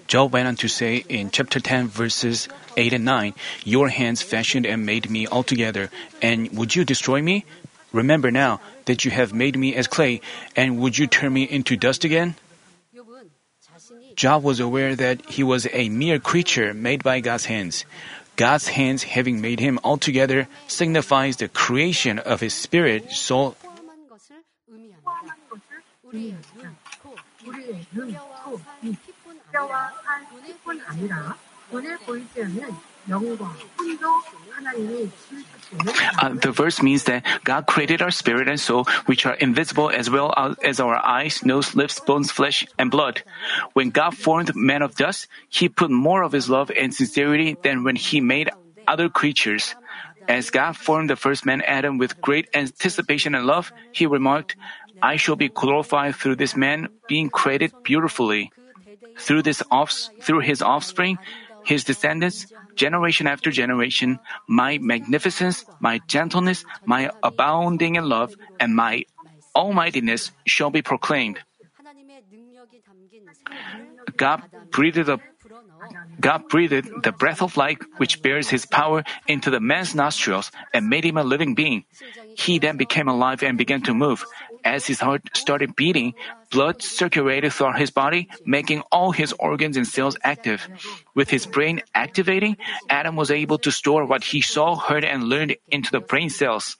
[0.06, 4.64] Job went on to say in chapter 10, verses 8 and 9, Your hands fashioned
[4.64, 5.90] and made me altogether,
[6.22, 7.44] and would you destroy me?
[7.92, 10.22] Remember now that you have made me as clay,
[10.56, 12.34] and would you turn me into dust again?
[14.14, 17.84] Job was aware that he was a mere creature made by God's hands.
[18.36, 23.56] God's hands having made him altogether signifies the creation of his spirit, soul,
[36.20, 40.10] uh, the verse means that God created our spirit and soul, which are invisible as
[40.10, 43.22] well as our eyes, nose, lips, bones, flesh, and blood.
[43.72, 47.84] When God formed man of dust, He put more of His love and sincerity than
[47.84, 48.50] when He made
[48.86, 49.74] other creatures.
[50.28, 54.56] As God formed the first man Adam with great anticipation and love, He remarked,
[55.02, 58.52] I shall be glorified through this man being created beautifully.
[59.18, 61.18] Through this off, through his offspring,
[61.64, 62.46] his descendants,
[62.76, 69.04] generation after generation, my magnificence, my gentleness, my abounding in love, and my
[69.54, 71.38] almightiness shall be proclaimed.
[74.16, 75.18] God breathed the
[76.20, 80.88] God breathed the breath of life which bears his power into the man's nostrils and
[80.88, 81.84] made him a living being.
[82.36, 84.24] He then became alive and began to move.
[84.64, 86.14] As his heart started beating,
[86.50, 90.68] blood circulated throughout his body, making all his organs and cells active.
[91.14, 92.56] With his brain activating,
[92.88, 96.76] Adam was able to store what he saw, heard, and learned into the brain cells.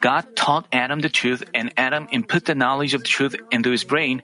[0.00, 3.84] God taught Adam the truth, and Adam input the knowledge of the truth into his
[3.84, 4.22] brain.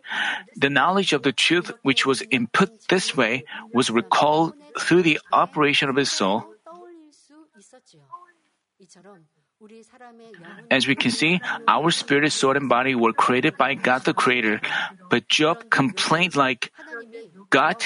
[0.56, 5.88] The knowledge of the truth, which was input this way, was recalled through the operation
[5.88, 6.44] of his soul.
[10.70, 14.60] As we can see, our spirit, soul, and body were created by God the Creator.
[15.10, 16.72] But Job complained like,
[17.50, 17.76] God,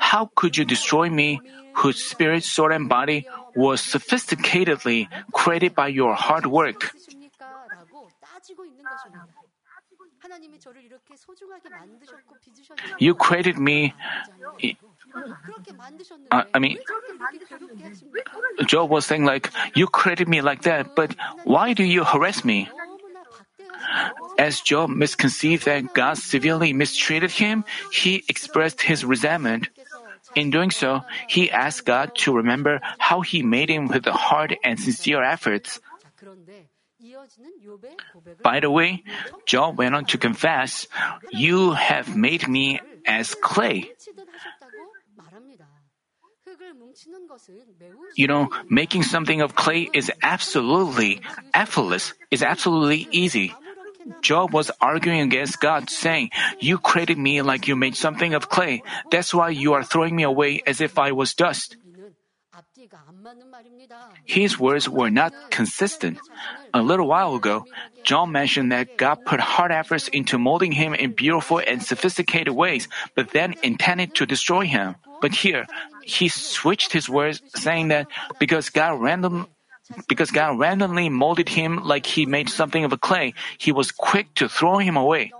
[0.00, 1.40] how could you destroy me,
[1.74, 6.94] whose spirit, soul, and body was sophisticatedly created by your hard work?
[12.98, 13.94] You created me.
[16.30, 16.78] Uh, I mean,
[18.66, 22.68] Job was saying like, you created me like that, but why do you harass me?
[24.38, 29.68] As Job misconceived that God severely mistreated him, he expressed his resentment.
[30.34, 34.78] In doing so, he asked God to remember how he made him with hard and
[34.78, 35.80] sincere efforts.
[38.42, 39.04] By the way,
[39.46, 40.86] Job went on to confess,
[41.30, 43.90] You have made me as clay.
[48.16, 51.20] You know, making something of clay is absolutely
[51.54, 53.54] effortless, is absolutely easy.
[54.22, 58.82] Job was arguing against God, saying, You created me like you made something of clay.
[59.10, 61.76] That's why you are throwing me away as if I was dust.
[64.24, 66.18] His words were not consistent.
[66.72, 67.66] A little while ago,
[68.02, 72.88] Job mentioned that God put hard efforts into molding him in beautiful and sophisticated ways,
[73.14, 74.96] but then intended to destroy him.
[75.20, 75.66] But here,
[76.08, 78.08] he switched his words, saying that
[78.40, 79.46] because God random,
[80.08, 84.32] because God randomly molded him like he made something of a clay, he was quick
[84.40, 85.32] to throw him away.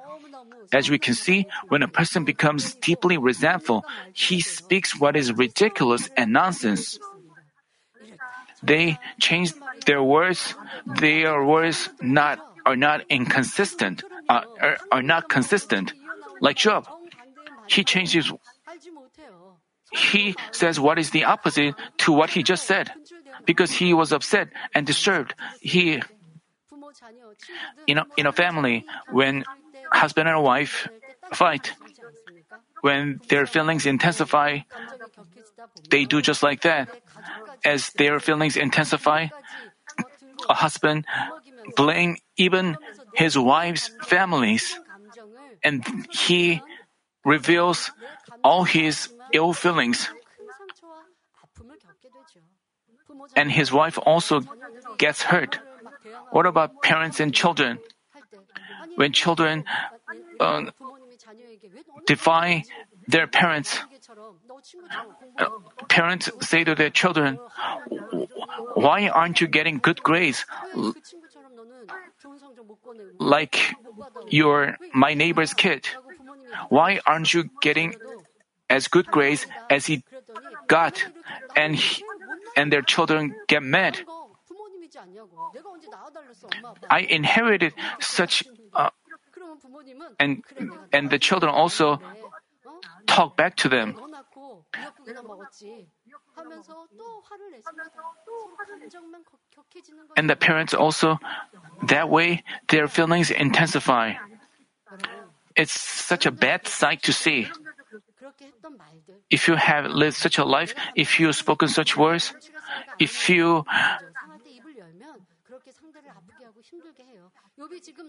[0.70, 6.10] As we can see, when a person becomes deeply resentful, he speaks what is ridiculous
[6.16, 6.98] and nonsense.
[8.62, 9.54] They change
[9.86, 10.54] their words,
[10.84, 15.94] their words not are not inconsistent, uh, are, are not consistent.
[16.42, 16.84] Like Job,
[17.66, 18.30] he changes
[19.92, 22.92] he says what is the opposite to what he just said.
[23.44, 26.02] Because he was upset and disturbed, he,
[27.86, 29.44] in a, in a family, when
[29.92, 30.88] husband and wife
[31.32, 31.72] fight,
[32.82, 34.60] when their feelings intensify,
[35.90, 36.88] they do just like that.
[37.64, 39.28] As their feelings intensify,
[40.48, 41.06] a husband
[41.76, 42.76] blame even
[43.14, 44.78] his wife's families,
[45.64, 46.62] and he
[47.24, 47.90] reveals
[48.44, 50.08] all his ill feelings.
[53.36, 54.42] And his wife also
[54.98, 55.58] gets hurt.
[56.30, 57.78] What about parents and children?
[58.96, 59.64] When children
[60.40, 60.70] uh,
[62.06, 62.64] defy
[63.06, 63.78] their parents,
[65.38, 65.46] uh,
[65.88, 67.38] parents say to their children,
[68.74, 70.44] Why aren't you getting good grades?
[73.18, 73.74] Like
[74.28, 75.88] your my neighbor's kid.
[76.68, 77.94] Why aren't you getting
[78.70, 80.04] as good grades as he
[80.66, 81.04] got?
[81.56, 82.04] And he,
[82.56, 83.98] and their children get mad.
[86.90, 88.44] I inherited such
[88.74, 88.90] uh,
[90.18, 90.42] and
[90.92, 92.00] and the children also
[93.06, 93.96] talk back to them.
[100.16, 101.18] And the parents also,
[101.88, 104.14] that way, their feelings intensify.
[105.56, 107.48] It's such a bad sight to see.
[109.30, 112.34] If you have lived such a life, if you spoken such words,
[112.98, 113.64] if you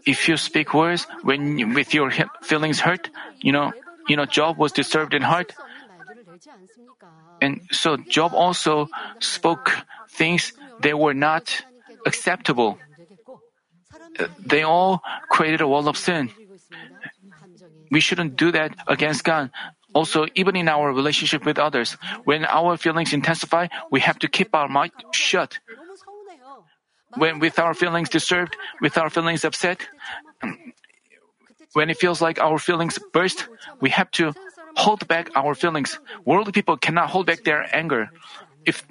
[0.05, 2.11] if you speak words when with your
[2.41, 3.09] feelings hurt,
[3.39, 3.72] you know,
[4.07, 5.53] you know, Job was disturbed in heart.
[7.41, 8.89] And so Job also
[9.20, 9.72] spoke
[10.09, 11.63] things that were not
[12.05, 12.78] acceptable.
[14.20, 16.30] Uh, they all created a wall of sin.
[17.91, 19.51] We shouldn't do that against God.
[19.94, 24.54] Also, even in our relationship with others, when our feelings intensify, we have to keep
[24.54, 25.60] our mouth shut.
[27.16, 29.82] When with our feelings disturbed, with our feelings upset,
[31.74, 33.48] when it feels like our feelings burst,
[33.82, 34.34] we have to
[34.76, 35.98] hold back our feelings.
[36.26, 38.10] Worldly people cannot hold back their anger.
[38.66, 38.86] If,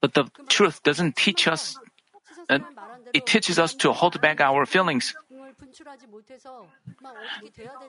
[0.00, 1.78] but the truth doesn't teach us,
[2.48, 2.58] uh,
[3.12, 5.14] it teaches us to hold back our feelings.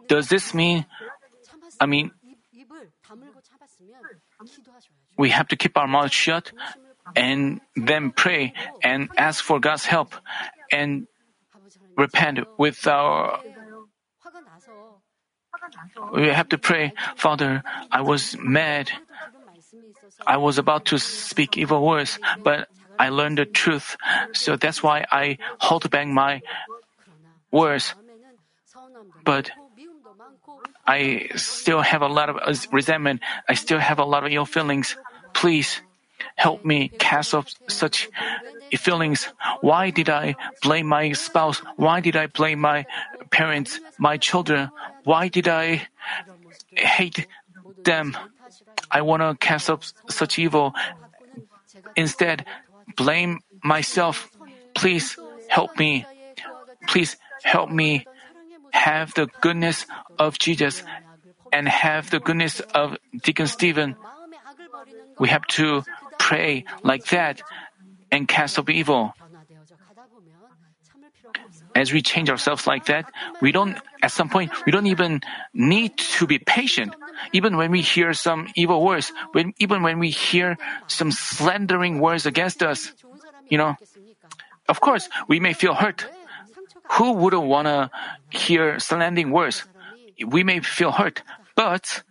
[0.08, 0.86] Does this mean,
[1.80, 2.12] I mean,
[5.18, 6.52] we have to keep our mouth shut
[7.16, 8.54] and then pray
[8.84, 10.16] and ask for God's help
[10.72, 11.08] and
[11.98, 13.40] repent with our
[16.14, 18.90] we have to pray, Father, I was mad.
[20.26, 22.68] I was about to speak evil words, but
[22.98, 23.98] I learned the truth.
[24.34, 26.42] So that's why I hold back my
[27.52, 27.94] words.
[29.26, 29.52] But
[30.86, 33.22] I still have a lot of uh, resentment.
[33.48, 34.96] I still have a lot of ill feelings.
[35.34, 35.82] Please
[36.36, 38.10] help me cast off such
[38.78, 39.28] feelings.
[39.62, 41.60] Why did I blame my spouse?
[41.76, 42.86] Why did I blame my
[43.30, 44.70] parents, my children?
[45.04, 45.88] Why did I
[46.72, 47.28] hate
[47.84, 48.18] them?
[48.90, 50.74] I want to cast off such evil.
[51.96, 52.46] Instead,
[52.96, 54.30] blame myself.
[54.74, 55.18] Please
[55.48, 56.06] help me.
[56.88, 58.06] Please help me
[58.74, 59.86] have the goodness
[60.18, 60.84] of Jesus
[61.52, 63.96] and have the goodness of Deacon Stephen.
[65.20, 65.84] We have to
[66.18, 67.42] pray like that
[68.12, 69.14] and cast off evil.
[71.76, 73.12] As we change ourselves like that,
[73.42, 75.22] we don't, at some point, we don't even
[75.54, 76.96] need to be patient.
[77.32, 80.58] Even when we hear some evil words, when, even when we hear
[80.88, 82.92] some slandering words against us,
[83.50, 83.76] you know,
[84.68, 86.06] of course, we may feel hurt.
[86.98, 87.89] Who wouldn't want to
[88.30, 89.64] hear slandering words?
[90.26, 91.24] We may feel hurt,
[91.56, 92.04] but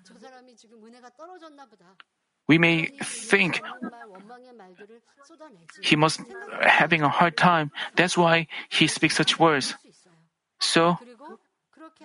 [2.49, 3.62] we may think
[5.83, 6.20] he must
[6.62, 7.70] having a hard time.
[7.97, 9.74] That's why he speaks such words.
[10.59, 10.99] So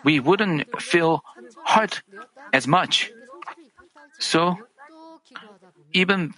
[0.04, 1.24] we wouldn't feel
[1.66, 2.04] hurt
[2.54, 3.12] as much.
[4.20, 4.58] So
[5.94, 6.34] even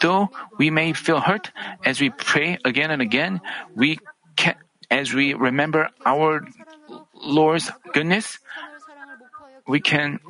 [0.00, 1.50] though we may feel hurt
[1.84, 3.40] as we pray again and again,
[3.74, 3.98] we
[4.36, 4.54] can
[4.92, 6.46] as we remember our
[7.16, 8.38] Lord's goodness,
[9.66, 10.20] we can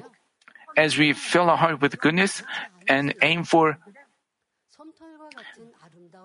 [0.76, 2.42] as we fill our heart with goodness
[2.86, 3.76] and aim for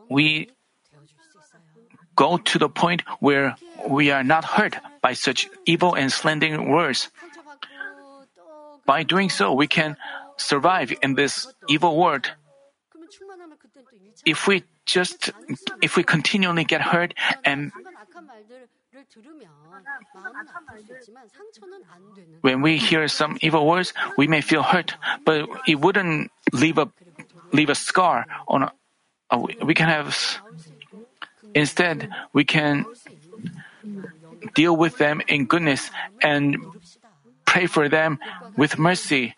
[0.10, 0.50] we
[2.16, 3.56] go to the point where
[3.90, 7.10] we are not hurt by such evil and slandering words.
[8.86, 9.98] By doing so, we can
[10.38, 12.32] survive in this evil world.
[14.26, 15.32] If we just,
[15.82, 17.14] if we continually get hurt
[17.44, 17.72] and
[22.42, 26.90] when we hear some evil words, we may feel hurt, but it wouldn't leave a
[27.54, 28.64] leave a scar on.
[28.64, 28.72] A,
[29.32, 30.16] a, we can have.
[31.54, 32.86] Instead, we can
[34.54, 35.90] deal with them in goodness
[36.22, 36.58] and
[37.46, 38.20] pray for them
[38.56, 39.34] with mercy.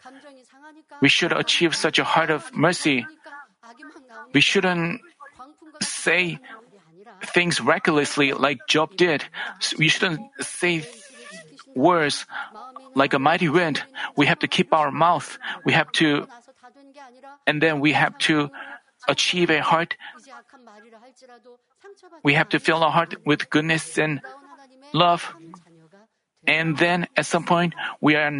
[1.01, 3.05] We should achieve such a heart of mercy.
[4.33, 5.01] We shouldn't
[5.81, 6.39] say
[7.23, 9.25] things recklessly like Job did.
[9.77, 10.85] We shouldn't say
[11.75, 12.25] words
[12.95, 13.83] like a mighty wind.
[14.15, 15.37] We have to keep our mouth.
[15.65, 16.27] We have to,
[17.47, 18.49] and then we have to
[19.07, 19.95] achieve a heart.
[22.23, 24.21] We have to fill our heart with goodness and
[24.93, 25.33] love.
[26.47, 28.31] And then at some point, we are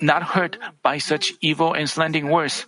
[0.00, 2.66] not hurt by such evil and slandering words.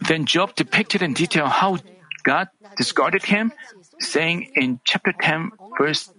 [0.00, 1.78] Then Job depicted in detail how
[2.22, 3.52] God discarded him,
[3.98, 6.10] saying in chapter 10, verse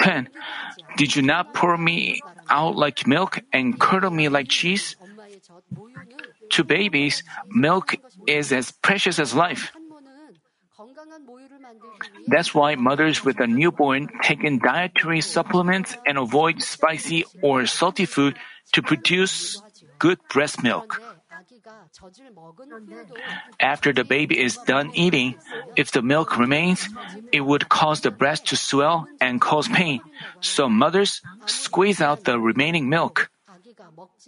[0.00, 0.28] 10,
[0.96, 4.96] Did you not pour me out like milk and curdle me like cheese?
[6.52, 7.96] To babies, milk
[8.26, 9.72] is as precious as life.
[12.26, 18.04] That's why mothers with a newborn take in dietary supplements and avoid spicy or salty
[18.04, 18.36] food
[18.72, 19.62] to produce
[19.98, 21.00] good breast milk.
[23.60, 25.36] After the baby is done eating,
[25.76, 26.88] if the milk remains,
[27.32, 30.00] it would cause the breast to swell and cause pain.
[30.40, 33.30] So mothers squeeze out the remaining milk.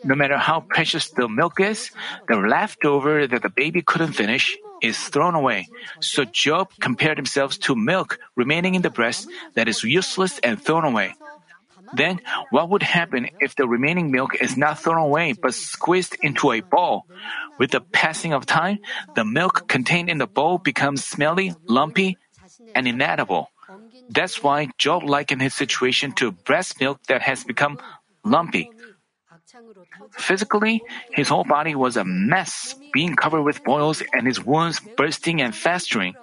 [0.05, 1.91] No matter how precious the milk is,
[2.29, 5.68] the leftover that the baby couldn't finish is thrown away.
[6.01, 10.85] So Job compared himself to milk remaining in the breast that is useless and thrown
[10.85, 11.14] away.
[11.95, 12.20] Then,
[12.51, 16.61] what would happen if the remaining milk is not thrown away but squeezed into a
[16.61, 17.07] bowl?
[17.59, 18.78] With the passing of time,
[19.14, 22.18] the milk contained in the bowl becomes smelly, lumpy,
[22.74, 23.51] and inedible.
[24.11, 27.78] That's why Job likened his situation to breast milk that has become
[28.24, 28.70] lumpy.
[30.12, 30.82] Physically,
[31.12, 35.55] his whole body was a mess, being covered with boils and his wounds bursting and
[35.55, 36.14] festering.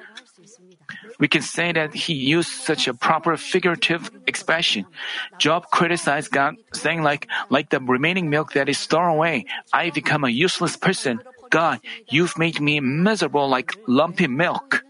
[1.21, 4.89] We can say that he used such a proper figurative expression.
[5.37, 10.25] Job criticized God, saying like, like the remaining milk that is thrown away, I become
[10.25, 11.21] a useless person.
[11.51, 14.83] God, you've made me miserable like lumpy milk.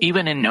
[0.00, 0.42] Even in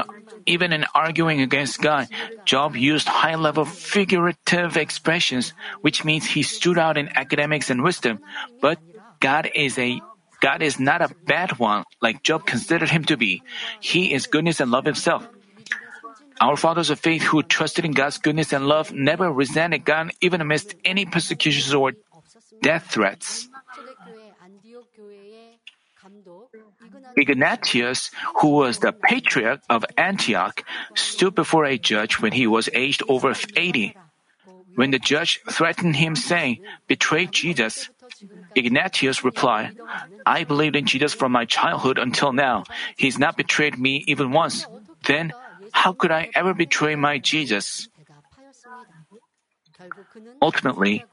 [0.45, 2.07] even in arguing against God,
[2.45, 5.51] Job used high-level figurative expressions,
[5.81, 8.23] which means he stood out in academics and wisdom.
[8.61, 8.79] But
[9.19, 9.99] God is a
[10.43, 13.41] God is not a bad one like Job considered him to be.
[13.79, 15.23] He is goodness and love himself.
[16.41, 20.41] Our fathers of faith who trusted in God's goodness and love never resented God even
[20.41, 21.93] amidst any persecutions or
[22.61, 23.47] death threats.
[27.15, 30.59] Ignatius, who was the patriarch of Antioch,
[30.93, 33.95] stood before a judge when he was aged over 80.
[34.75, 37.89] When the judge threatened him, saying, Betray Jesus,
[38.55, 39.77] Ignatius replied,
[40.25, 42.63] I believed in Jesus from my childhood until now.
[42.97, 44.65] He's not betrayed me even once.
[45.05, 45.33] Then,
[45.71, 47.87] how could I ever betray my Jesus?
[50.41, 51.05] Ultimately,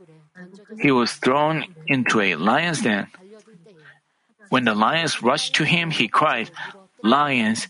[0.78, 3.08] he was thrown into a lion's den.
[4.48, 6.50] When the lions rushed to him, he cried,
[7.02, 7.68] Lions,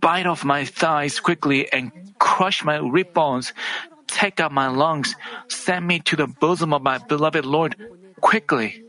[0.00, 3.52] bite off my thighs quickly and crush my rib bones.
[4.06, 5.16] Take out my lungs.
[5.48, 7.76] Send me to the bosom of my beloved Lord
[8.22, 8.86] quickly.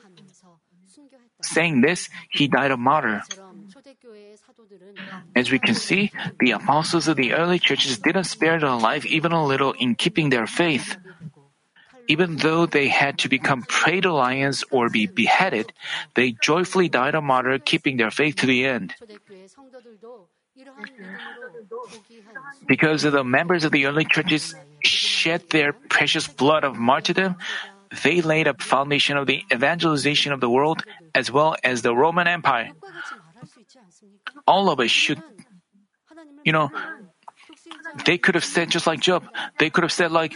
[1.41, 3.21] Saying this, he died a martyr.
[5.35, 9.33] As we can see, the apostles of the early churches didn't spare their life even
[9.33, 10.95] a little in keeping their faith.
[12.07, 15.71] Even though they had to become prey to lions or be beheaded,
[16.15, 18.93] they joyfully died a martyr, keeping their faith to the end.
[22.67, 24.53] Because the members of the early churches
[24.83, 27.35] shed their precious blood of martyrdom,
[28.01, 30.83] they laid a foundation of the evangelization of the world
[31.13, 32.71] as well as the Roman Empire.
[34.47, 35.21] All of us should,
[36.43, 36.71] you know,
[38.05, 39.27] they could have said just like Job,
[39.59, 40.33] they could have said like,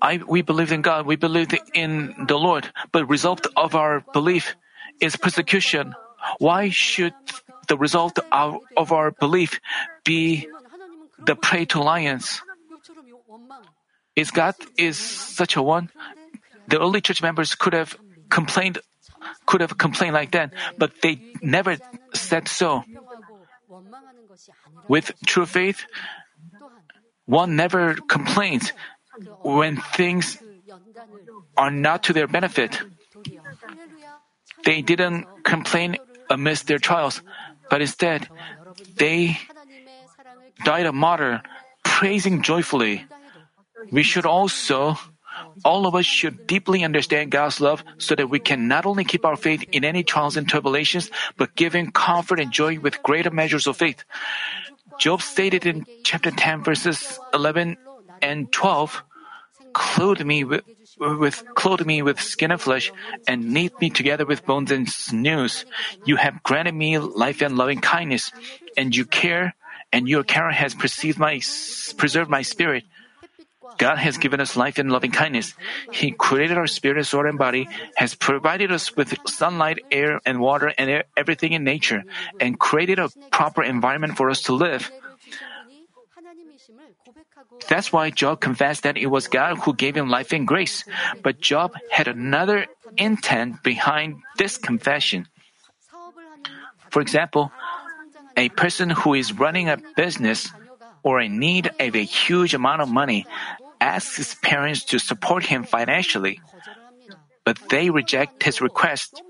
[0.00, 4.56] I, we believe in God, we believe in the Lord, but result of our belief
[5.00, 5.94] is persecution.
[6.38, 7.14] Why should
[7.68, 9.60] the result of, of our belief
[10.04, 10.48] be
[11.24, 12.42] the prey to lions?
[14.16, 15.90] Is God is such a one?
[16.68, 17.96] The early church members could have
[18.28, 18.78] complained,
[19.46, 21.76] could have complained like that, but they never
[22.14, 22.84] said so.
[24.88, 25.86] With true faith,
[27.24, 28.72] one never complains
[29.42, 30.38] when things
[31.56, 32.80] are not to their benefit.
[34.64, 35.96] They didn't complain
[36.30, 37.22] amidst their trials,
[37.70, 38.28] but instead,
[38.96, 39.38] they
[40.64, 41.42] died a martyr,
[41.84, 43.06] praising joyfully.
[43.90, 44.98] We should also,
[45.64, 49.24] all of us should deeply understand God's love so that we can not only keep
[49.24, 53.30] our faith in any trials and tribulations, but give Him comfort and joy with greater
[53.30, 54.04] measures of faith.
[54.98, 57.76] Job stated in chapter 10 verses 11
[58.22, 59.02] and 12,
[59.72, 60.64] clothe me with,
[60.98, 62.90] with clothe me with skin and flesh,
[63.28, 65.66] and knit me together with bones and sinews.
[66.04, 68.32] You have granted me life and loving kindness,
[68.76, 69.54] and you care,
[69.92, 70.74] and your care has
[71.18, 71.40] my
[71.96, 72.84] preserved my spirit.
[73.78, 75.54] God has given us life and loving kindness.
[75.92, 80.72] He created our spirit, soul, and body, has provided us with sunlight, air, and water,
[80.78, 82.04] and everything in nature,
[82.40, 84.90] and created a proper environment for us to live.
[87.68, 90.84] That's why Job confessed that it was God who gave him life and grace.
[91.22, 92.66] But Job had another
[92.96, 95.26] intent behind this confession.
[96.90, 97.52] For example,
[98.36, 100.50] a person who is running a business
[101.02, 103.26] or in need of a huge amount of money
[103.80, 106.40] asks his parents to support him financially,
[107.44, 109.22] but they reject his request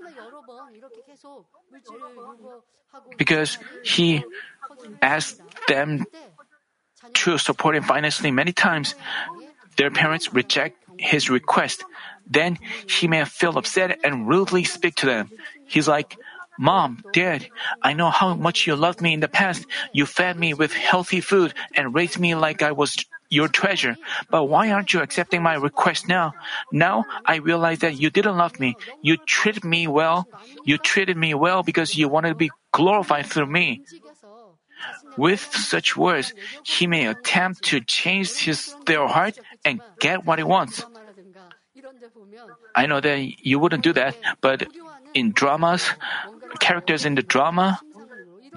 [3.17, 4.23] because he
[5.01, 6.05] asked them
[7.13, 8.95] to support him financially many times.
[9.77, 11.83] Their parents reject his request.
[12.25, 12.57] Then
[12.89, 15.29] he may feel upset and rudely speak to them.
[15.65, 16.17] He's like,
[16.59, 17.47] Mom, Dad,
[17.83, 19.65] I know how much you loved me in the past.
[19.93, 22.97] You fed me with healthy food and raised me like I was
[23.29, 23.97] your treasure.
[24.29, 26.33] But why aren't you accepting my request now?
[26.71, 28.75] Now I realize that you didn't love me.
[29.01, 30.27] You treated me well.
[30.63, 33.81] You treated me well because you wanted to be glorified through me.
[35.17, 40.43] With such words, he may attempt to change his their heart and get what he
[40.43, 40.85] wants.
[42.75, 44.67] I know that you wouldn't do that, but
[45.13, 45.89] in dramas,
[46.59, 47.79] characters in the drama,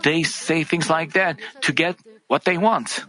[0.02, 1.96] they say things like that to get
[2.28, 3.04] what they want.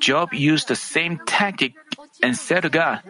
[0.00, 1.74] Job used the same tactic
[2.22, 3.02] and said to God,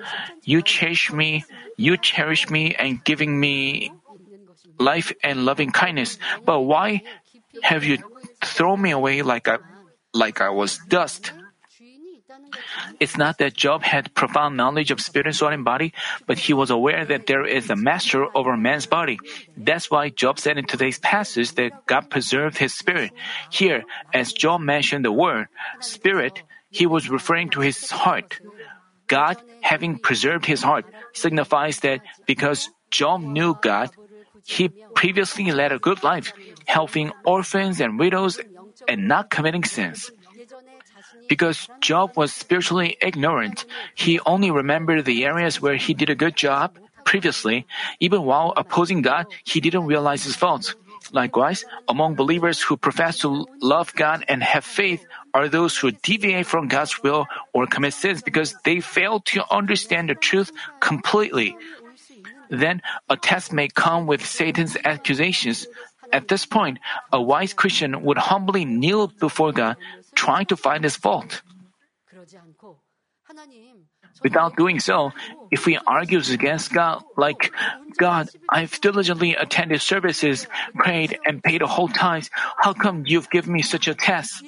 [0.43, 1.45] You cherish me,
[1.77, 3.93] you cherish me and giving me
[4.79, 6.19] life and loving kindness.
[6.45, 7.03] But why
[7.63, 7.99] have you
[8.45, 9.59] thrown me away like I,
[10.13, 11.33] like I was dust?
[13.01, 15.93] It's not that Job had profound knowledge of spirit, soul, and body,
[16.27, 19.19] but he was aware that there is a master over man's body.
[19.57, 23.13] That's why Job said in today's passage that God preserved his spirit.
[23.51, 25.49] Here, as Job mentioned the word
[25.81, 28.41] spirit, he was referring to his heart.
[29.07, 33.91] God, having preserved his heart, signifies that because Job knew God,
[34.45, 36.33] he previously led a good life,
[36.65, 38.41] helping orphans and widows
[38.89, 40.11] and not committing sins.
[41.29, 46.37] Because Job was spiritually ignorant, he only remembered the areas where he did a good
[46.37, 47.67] job previously.
[48.01, 50.75] Even while opposing God, he didn't realize his faults.
[51.11, 56.47] Likewise, among believers who profess to love God and have faith are those who deviate
[56.47, 61.57] from God's will or commit sins because they fail to understand the truth completely.
[62.51, 65.67] Then a test may come with Satan's accusations.
[66.13, 66.79] At this point,
[67.11, 69.77] a wise Christian would humbly kneel before God,
[70.23, 71.43] trying to find his fault.
[74.23, 75.11] Without doing so,
[75.51, 77.51] if we argue against God, like,
[77.99, 80.47] God, I've diligently attended services,
[80.79, 84.45] prayed, and paid the whole tithes, how come you've given me such a test?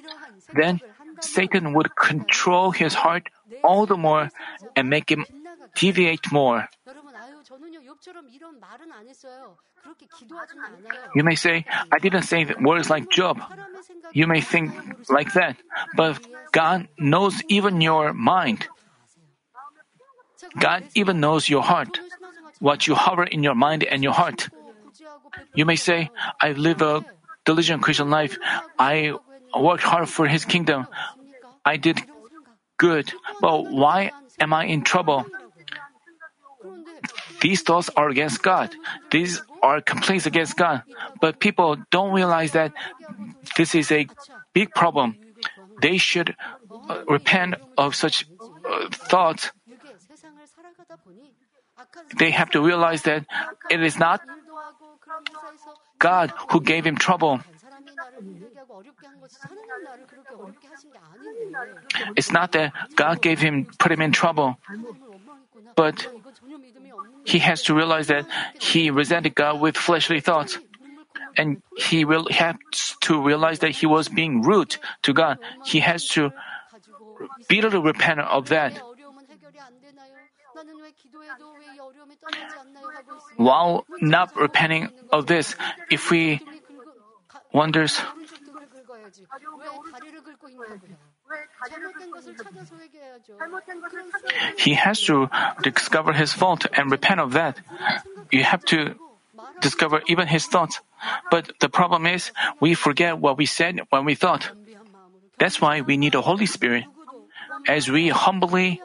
[0.54, 0.80] Then
[1.20, 3.26] Satan would control his heart
[3.64, 4.30] all the more
[4.76, 5.26] and make him
[5.74, 6.68] deviate more.
[11.14, 13.40] You may say, I didn't say words like Job.
[14.12, 14.72] You may think
[15.08, 15.56] like that,
[15.96, 16.20] but
[16.52, 18.68] God knows even your mind.
[20.58, 21.98] God even knows your heart,
[22.60, 24.48] what you hover in your mind and your heart.
[25.54, 27.04] You may say, I live a
[27.44, 28.38] diligent Christian life.
[28.78, 29.14] I
[29.56, 30.86] worked hard for His kingdom.
[31.64, 32.02] I did
[32.76, 35.26] good, but why am I in trouble?
[37.44, 38.72] These thoughts are against God.
[39.12, 40.80] These are complaints against God.
[41.20, 42.72] But people don't realize that
[43.60, 44.08] this is a
[44.56, 45.20] big problem.
[45.76, 46.32] They should
[46.88, 48.24] uh, repent of such
[48.64, 49.52] uh, thoughts.
[52.16, 53.26] They have to realize that
[53.68, 54.22] it is not
[55.98, 57.40] God who gave him trouble.
[62.16, 64.56] It's not that God gave him, put him in trouble,
[65.76, 66.06] but
[67.24, 68.26] he has to realize that
[68.60, 70.58] he resented God with fleshly thoughts.
[71.36, 72.56] And he will have
[73.02, 75.38] to realize that he was being rude to God.
[75.64, 76.30] He has to
[77.48, 78.80] bitterly repent of that.
[83.36, 85.56] While not repenting of this,
[85.90, 86.40] if we
[87.52, 88.00] wonders,
[94.58, 95.28] he has to
[95.62, 97.60] discover his fault and repent of that.
[98.30, 98.94] You have to
[99.60, 100.80] discover even his thoughts.
[101.30, 104.50] But the problem is, we forget what we said when we thought.
[105.38, 106.84] That's why we need the Holy Spirit.
[107.66, 108.80] As we humbly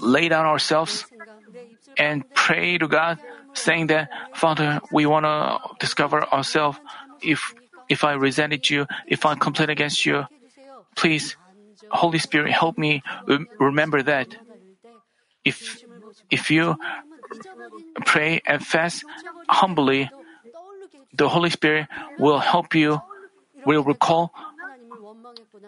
[0.00, 1.06] lay down ourselves
[1.96, 3.18] and pray to God,
[3.54, 6.78] saying that, Father, we want to discover ourselves.
[7.22, 7.54] If
[7.88, 10.26] if I resented you, if I complained against you,
[10.96, 11.36] please,
[11.90, 13.02] Holy Spirit, help me
[13.58, 14.36] remember that.
[15.44, 15.82] If,
[16.30, 16.76] if you
[18.04, 19.04] pray and fast
[19.48, 20.10] humbly,
[21.14, 23.00] the Holy Spirit will help you,
[23.64, 24.32] will recall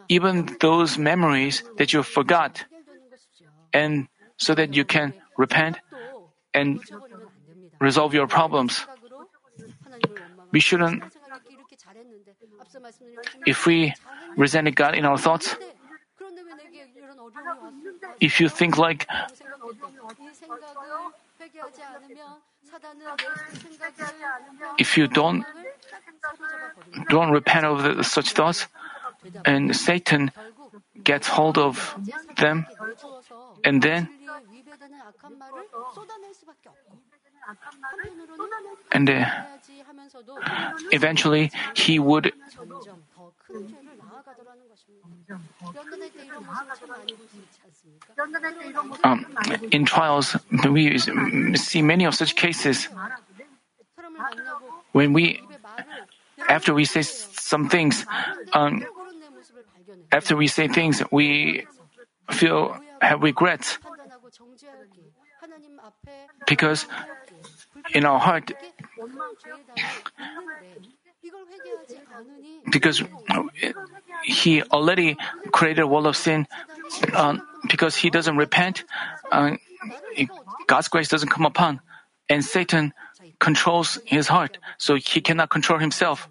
[0.08, 2.64] even those memories that you forgot,
[3.72, 5.78] and so that you can repent
[6.52, 6.80] and
[7.80, 8.84] resolve your problems.
[10.50, 11.04] We shouldn't
[13.46, 13.94] if we
[14.36, 15.56] resent God in our thoughts,
[18.20, 19.06] if you think like
[24.78, 25.44] if you don't
[27.08, 28.66] don't repent of the, such thoughts
[29.44, 30.30] and satan
[31.02, 31.96] gets hold of
[32.36, 32.66] them
[33.64, 34.08] and then
[38.92, 39.24] and uh,
[40.92, 42.32] eventually he would
[43.49, 45.07] 큰 죄를 나아가더라는 것입니다.
[45.75, 48.13] 연단할 때 이런 모습 참 많이 볼 수 있지 않습니까?
[49.03, 49.25] um,
[49.73, 50.37] in trials,
[50.69, 50.97] we
[51.55, 52.89] see many of such cases
[53.95, 55.85] 사람을 만나고 when we, 입에 말을
[56.49, 58.05] after we say some things,
[58.55, 61.65] um, 그런 내 모습을 발견해 after we say things, we
[62.31, 62.73] feel
[63.03, 66.87] have regrets 판단하고 정죄하기 하나님 앞에 because
[67.95, 68.53] in our heart,
[72.70, 73.02] because
[74.24, 75.16] he already
[75.52, 76.46] created a wall of sin.
[77.12, 78.84] Uh, because he doesn't repent,
[79.30, 79.56] uh,
[80.66, 81.80] God's grace doesn't come upon,
[82.28, 82.92] and Satan
[83.38, 86.28] controls his heart, so he cannot control himself.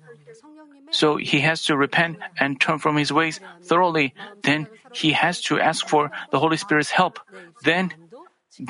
[0.91, 4.13] So he has to repent and turn from his ways thoroughly.
[4.43, 7.19] Then he has to ask for the Holy Spirit's help.
[7.63, 7.93] Then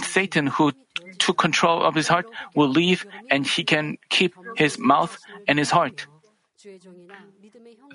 [0.01, 0.74] Satan, who
[1.18, 5.72] took control of his heart will leave and he can keep his mouth and his
[5.72, 6.07] heart.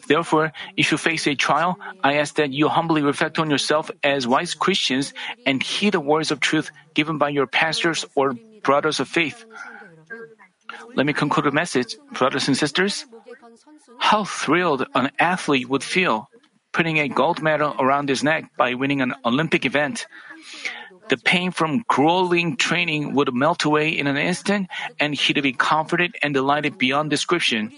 [0.06, 4.26] Therefore, if you face a trial, I ask that you humbly reflect on yourself as
[4.26, 5.12] wise Christians
[5.44, 9.44] and heed the words of truth given by your pastors or brothers of faith.
[10.94, 13.04] Let me conclude the message, brothers and sisters.
[13.98, 16.28] How thrilled an athlete would feel
[16.72, 20.06] putting a gold medal around his neck by winning an Olympic event.
[21.08, 26.16] The pain from grueling training would melt away in an instant, and he'd be comforted
[26.22, 27.72] and delighted beyond description.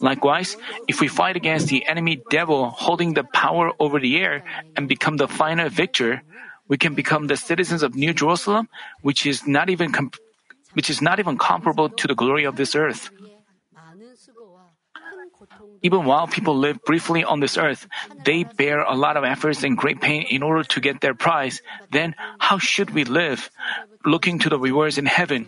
[0.00, 0.56] Likewise,
[0.88, 4.44] if we fight against the enemy devil holding the power over the air
[4.76, 6.22] and become the final victor,
[6.68, 8.68] we can become the citizens of New Jerusalem,
[9.02, 10.18] which is not even comp-
[10.74, 13.10] which is not even comparable to the glory of this earth.
[15.82, 17.86] Even while people live briefly on this earth,
[18.24, 21.62] they bear a lot of efforts and great pain in order to get their prize.
[21.90, 23.50] Then, how should we live?
[24.04, 25.46] Looking to the rewards in heaven.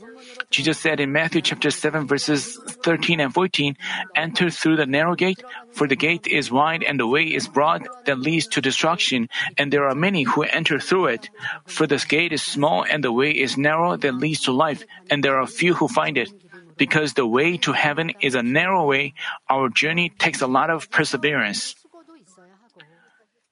[0.50, 3.76] Jesus said in Matthew chapter 7 verses 13 and 14,
[4.16, 7.86] Enter through the narrow gate, for the gate is wide and the way is broad
[8.06, 11.30] that leads to destruction, and there are many who enter through it.
[11.66, 15.22] For this gate is small and the way is narrow that leads to life, and
[15.22, 16.32] there are few who find it.
[16.78, 19.14] Because the way to heaven is a narrow way,
[19.50, 21.74] our journey takes a lot of perseverance.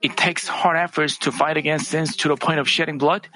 [0.01, 3.29] It takes hard efforts to fight against sins to the point of shedding blood.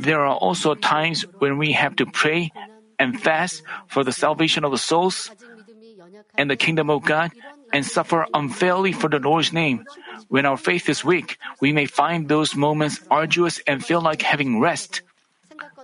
[0.00, 2.50] There are also times when we have to pray
[2.98, 5.30] and fast for the salvation of the souls
[6.38, 7.32] and the kingdom of God
[7.72, 9.84] and suffer unfairly for the Lord's name.
[10.28, 14.60] When our faith is weak, we may find those moments arduous and feel like having
[14.60, 15.02] rest.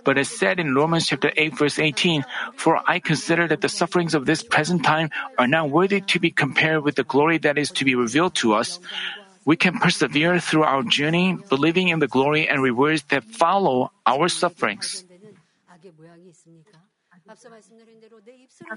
[0.03, 2.25] But as said in Romans chapter 8 verse 18,
[2.55, 6.31] for I consider that the sufferings of this present time are not worthy to be
[6.31, 8.79] compared with the glory that is to be revealed to us.
[9.45, 14.29] We can persevere through our journey, believing in the glory and rewards that follow our
[14.29, 15.03] sufferings.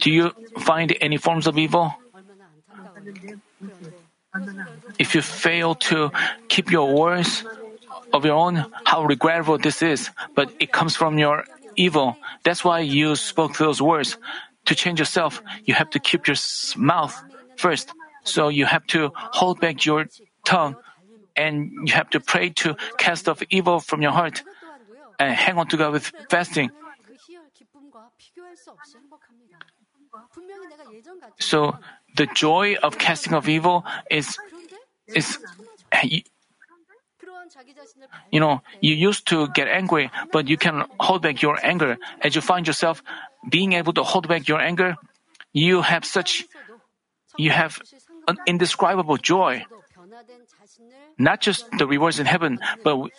[0.01, 1.93] Do you find any forms of evil?
[4.99, 6.11] If you fail to
[6.49, 7.45] keep your words,
[8.15, 11.45] of your own how regrettable this is, but it comes from your
[11.77, 12.17] evil.
[12.45, 14.17] That's why you spoke those words.
[14.67, 16.37] To change yourself, you have to keep your
[16.77, 17.13] mouth
[17.57, 17.93] first.
[18.23, 20.07] So you have to hold back your
[20.47, 20.77] tongue
[21.37, 24.43] and you have to pray to cast off evil from your heart
[25.19, 26.71] and hang on to God with fasting.
[31.41, 31.77] So
[32.17, 34.39] the joy of casting off evil is
[35.09, 35.39] is
[38.31, 41.97] you know, you used to get angry, but you can hold back your anger.
[42.23, 43.03] As you find yourself
[43.49, 44.97] being able to hold back your anger,
[45.53, 46.45] you have such,
[47.39, 47.81] you have
[48.29, 49.65] an indescribable joy.
[51.19, 53.11] Not just the rewards in heaven, but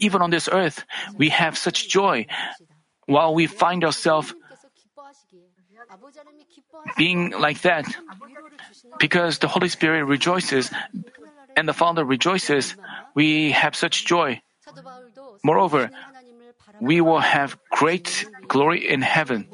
[0.00, 0.84] even on this earth,
[1.16, 2.26] we have such joy
[3.06, 4.34] while we find ourselves
[6.96, 7.84] being like that
[8.98, 10.70] because the Holy Spirit rejoices
[11.56, 12.76] and the Father rejoices,
[13.14, 14.40] we have such joy.
[15.42, 15.90] Moreover,
[16.80, 19.46] we will have great glory in heaven.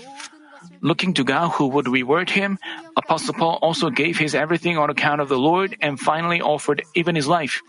[0.80, 2.58] Looking to God who would reward him,
[2.96, 7.14] Apostle Paul also gave his everything on account of the Lord and finally offered even
[7.16, 7.60] his life.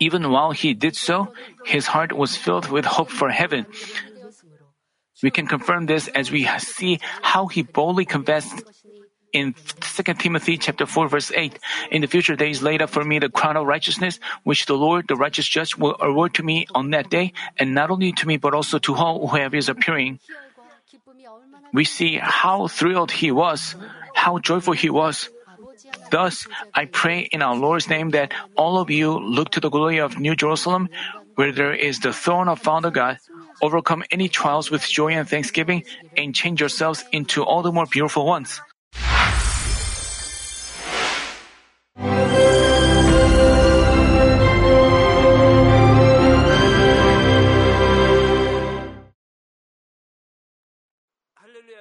[0.00, 1.32] Even while he did so,
[1.64, 3.66] his heart was filled with hope for heaven.
[5.22, 8.64] We can confirm this as we see how he boldly confessed
[9.34, 11.58] in 2 Timothy chapter 4 verse 8,
[11.90, 15.08] in the future days laid up for me the crown of righteousness, which the Lord,
[15.08, 18.38] the righteous judge, will award to me on that day, and not only to me,
[18.38, 20.20] but also to all who have is appearing.
[21.72, 23.74] We see how thrilled he was,
[24.14, 25.28] how joyful he was.
[26.10, 29.98] Thus, I pray in our Lord's name that all of you look to the glory
[29.98, 30.88] of New Jerusalem,
[31.34, 33.18] where there is the throne of Father God,
[33.60, 35.82] overcome any trials with joy and thanksgiving,
[36.16, 38.60] and change yourselves into all the more beautiful ones.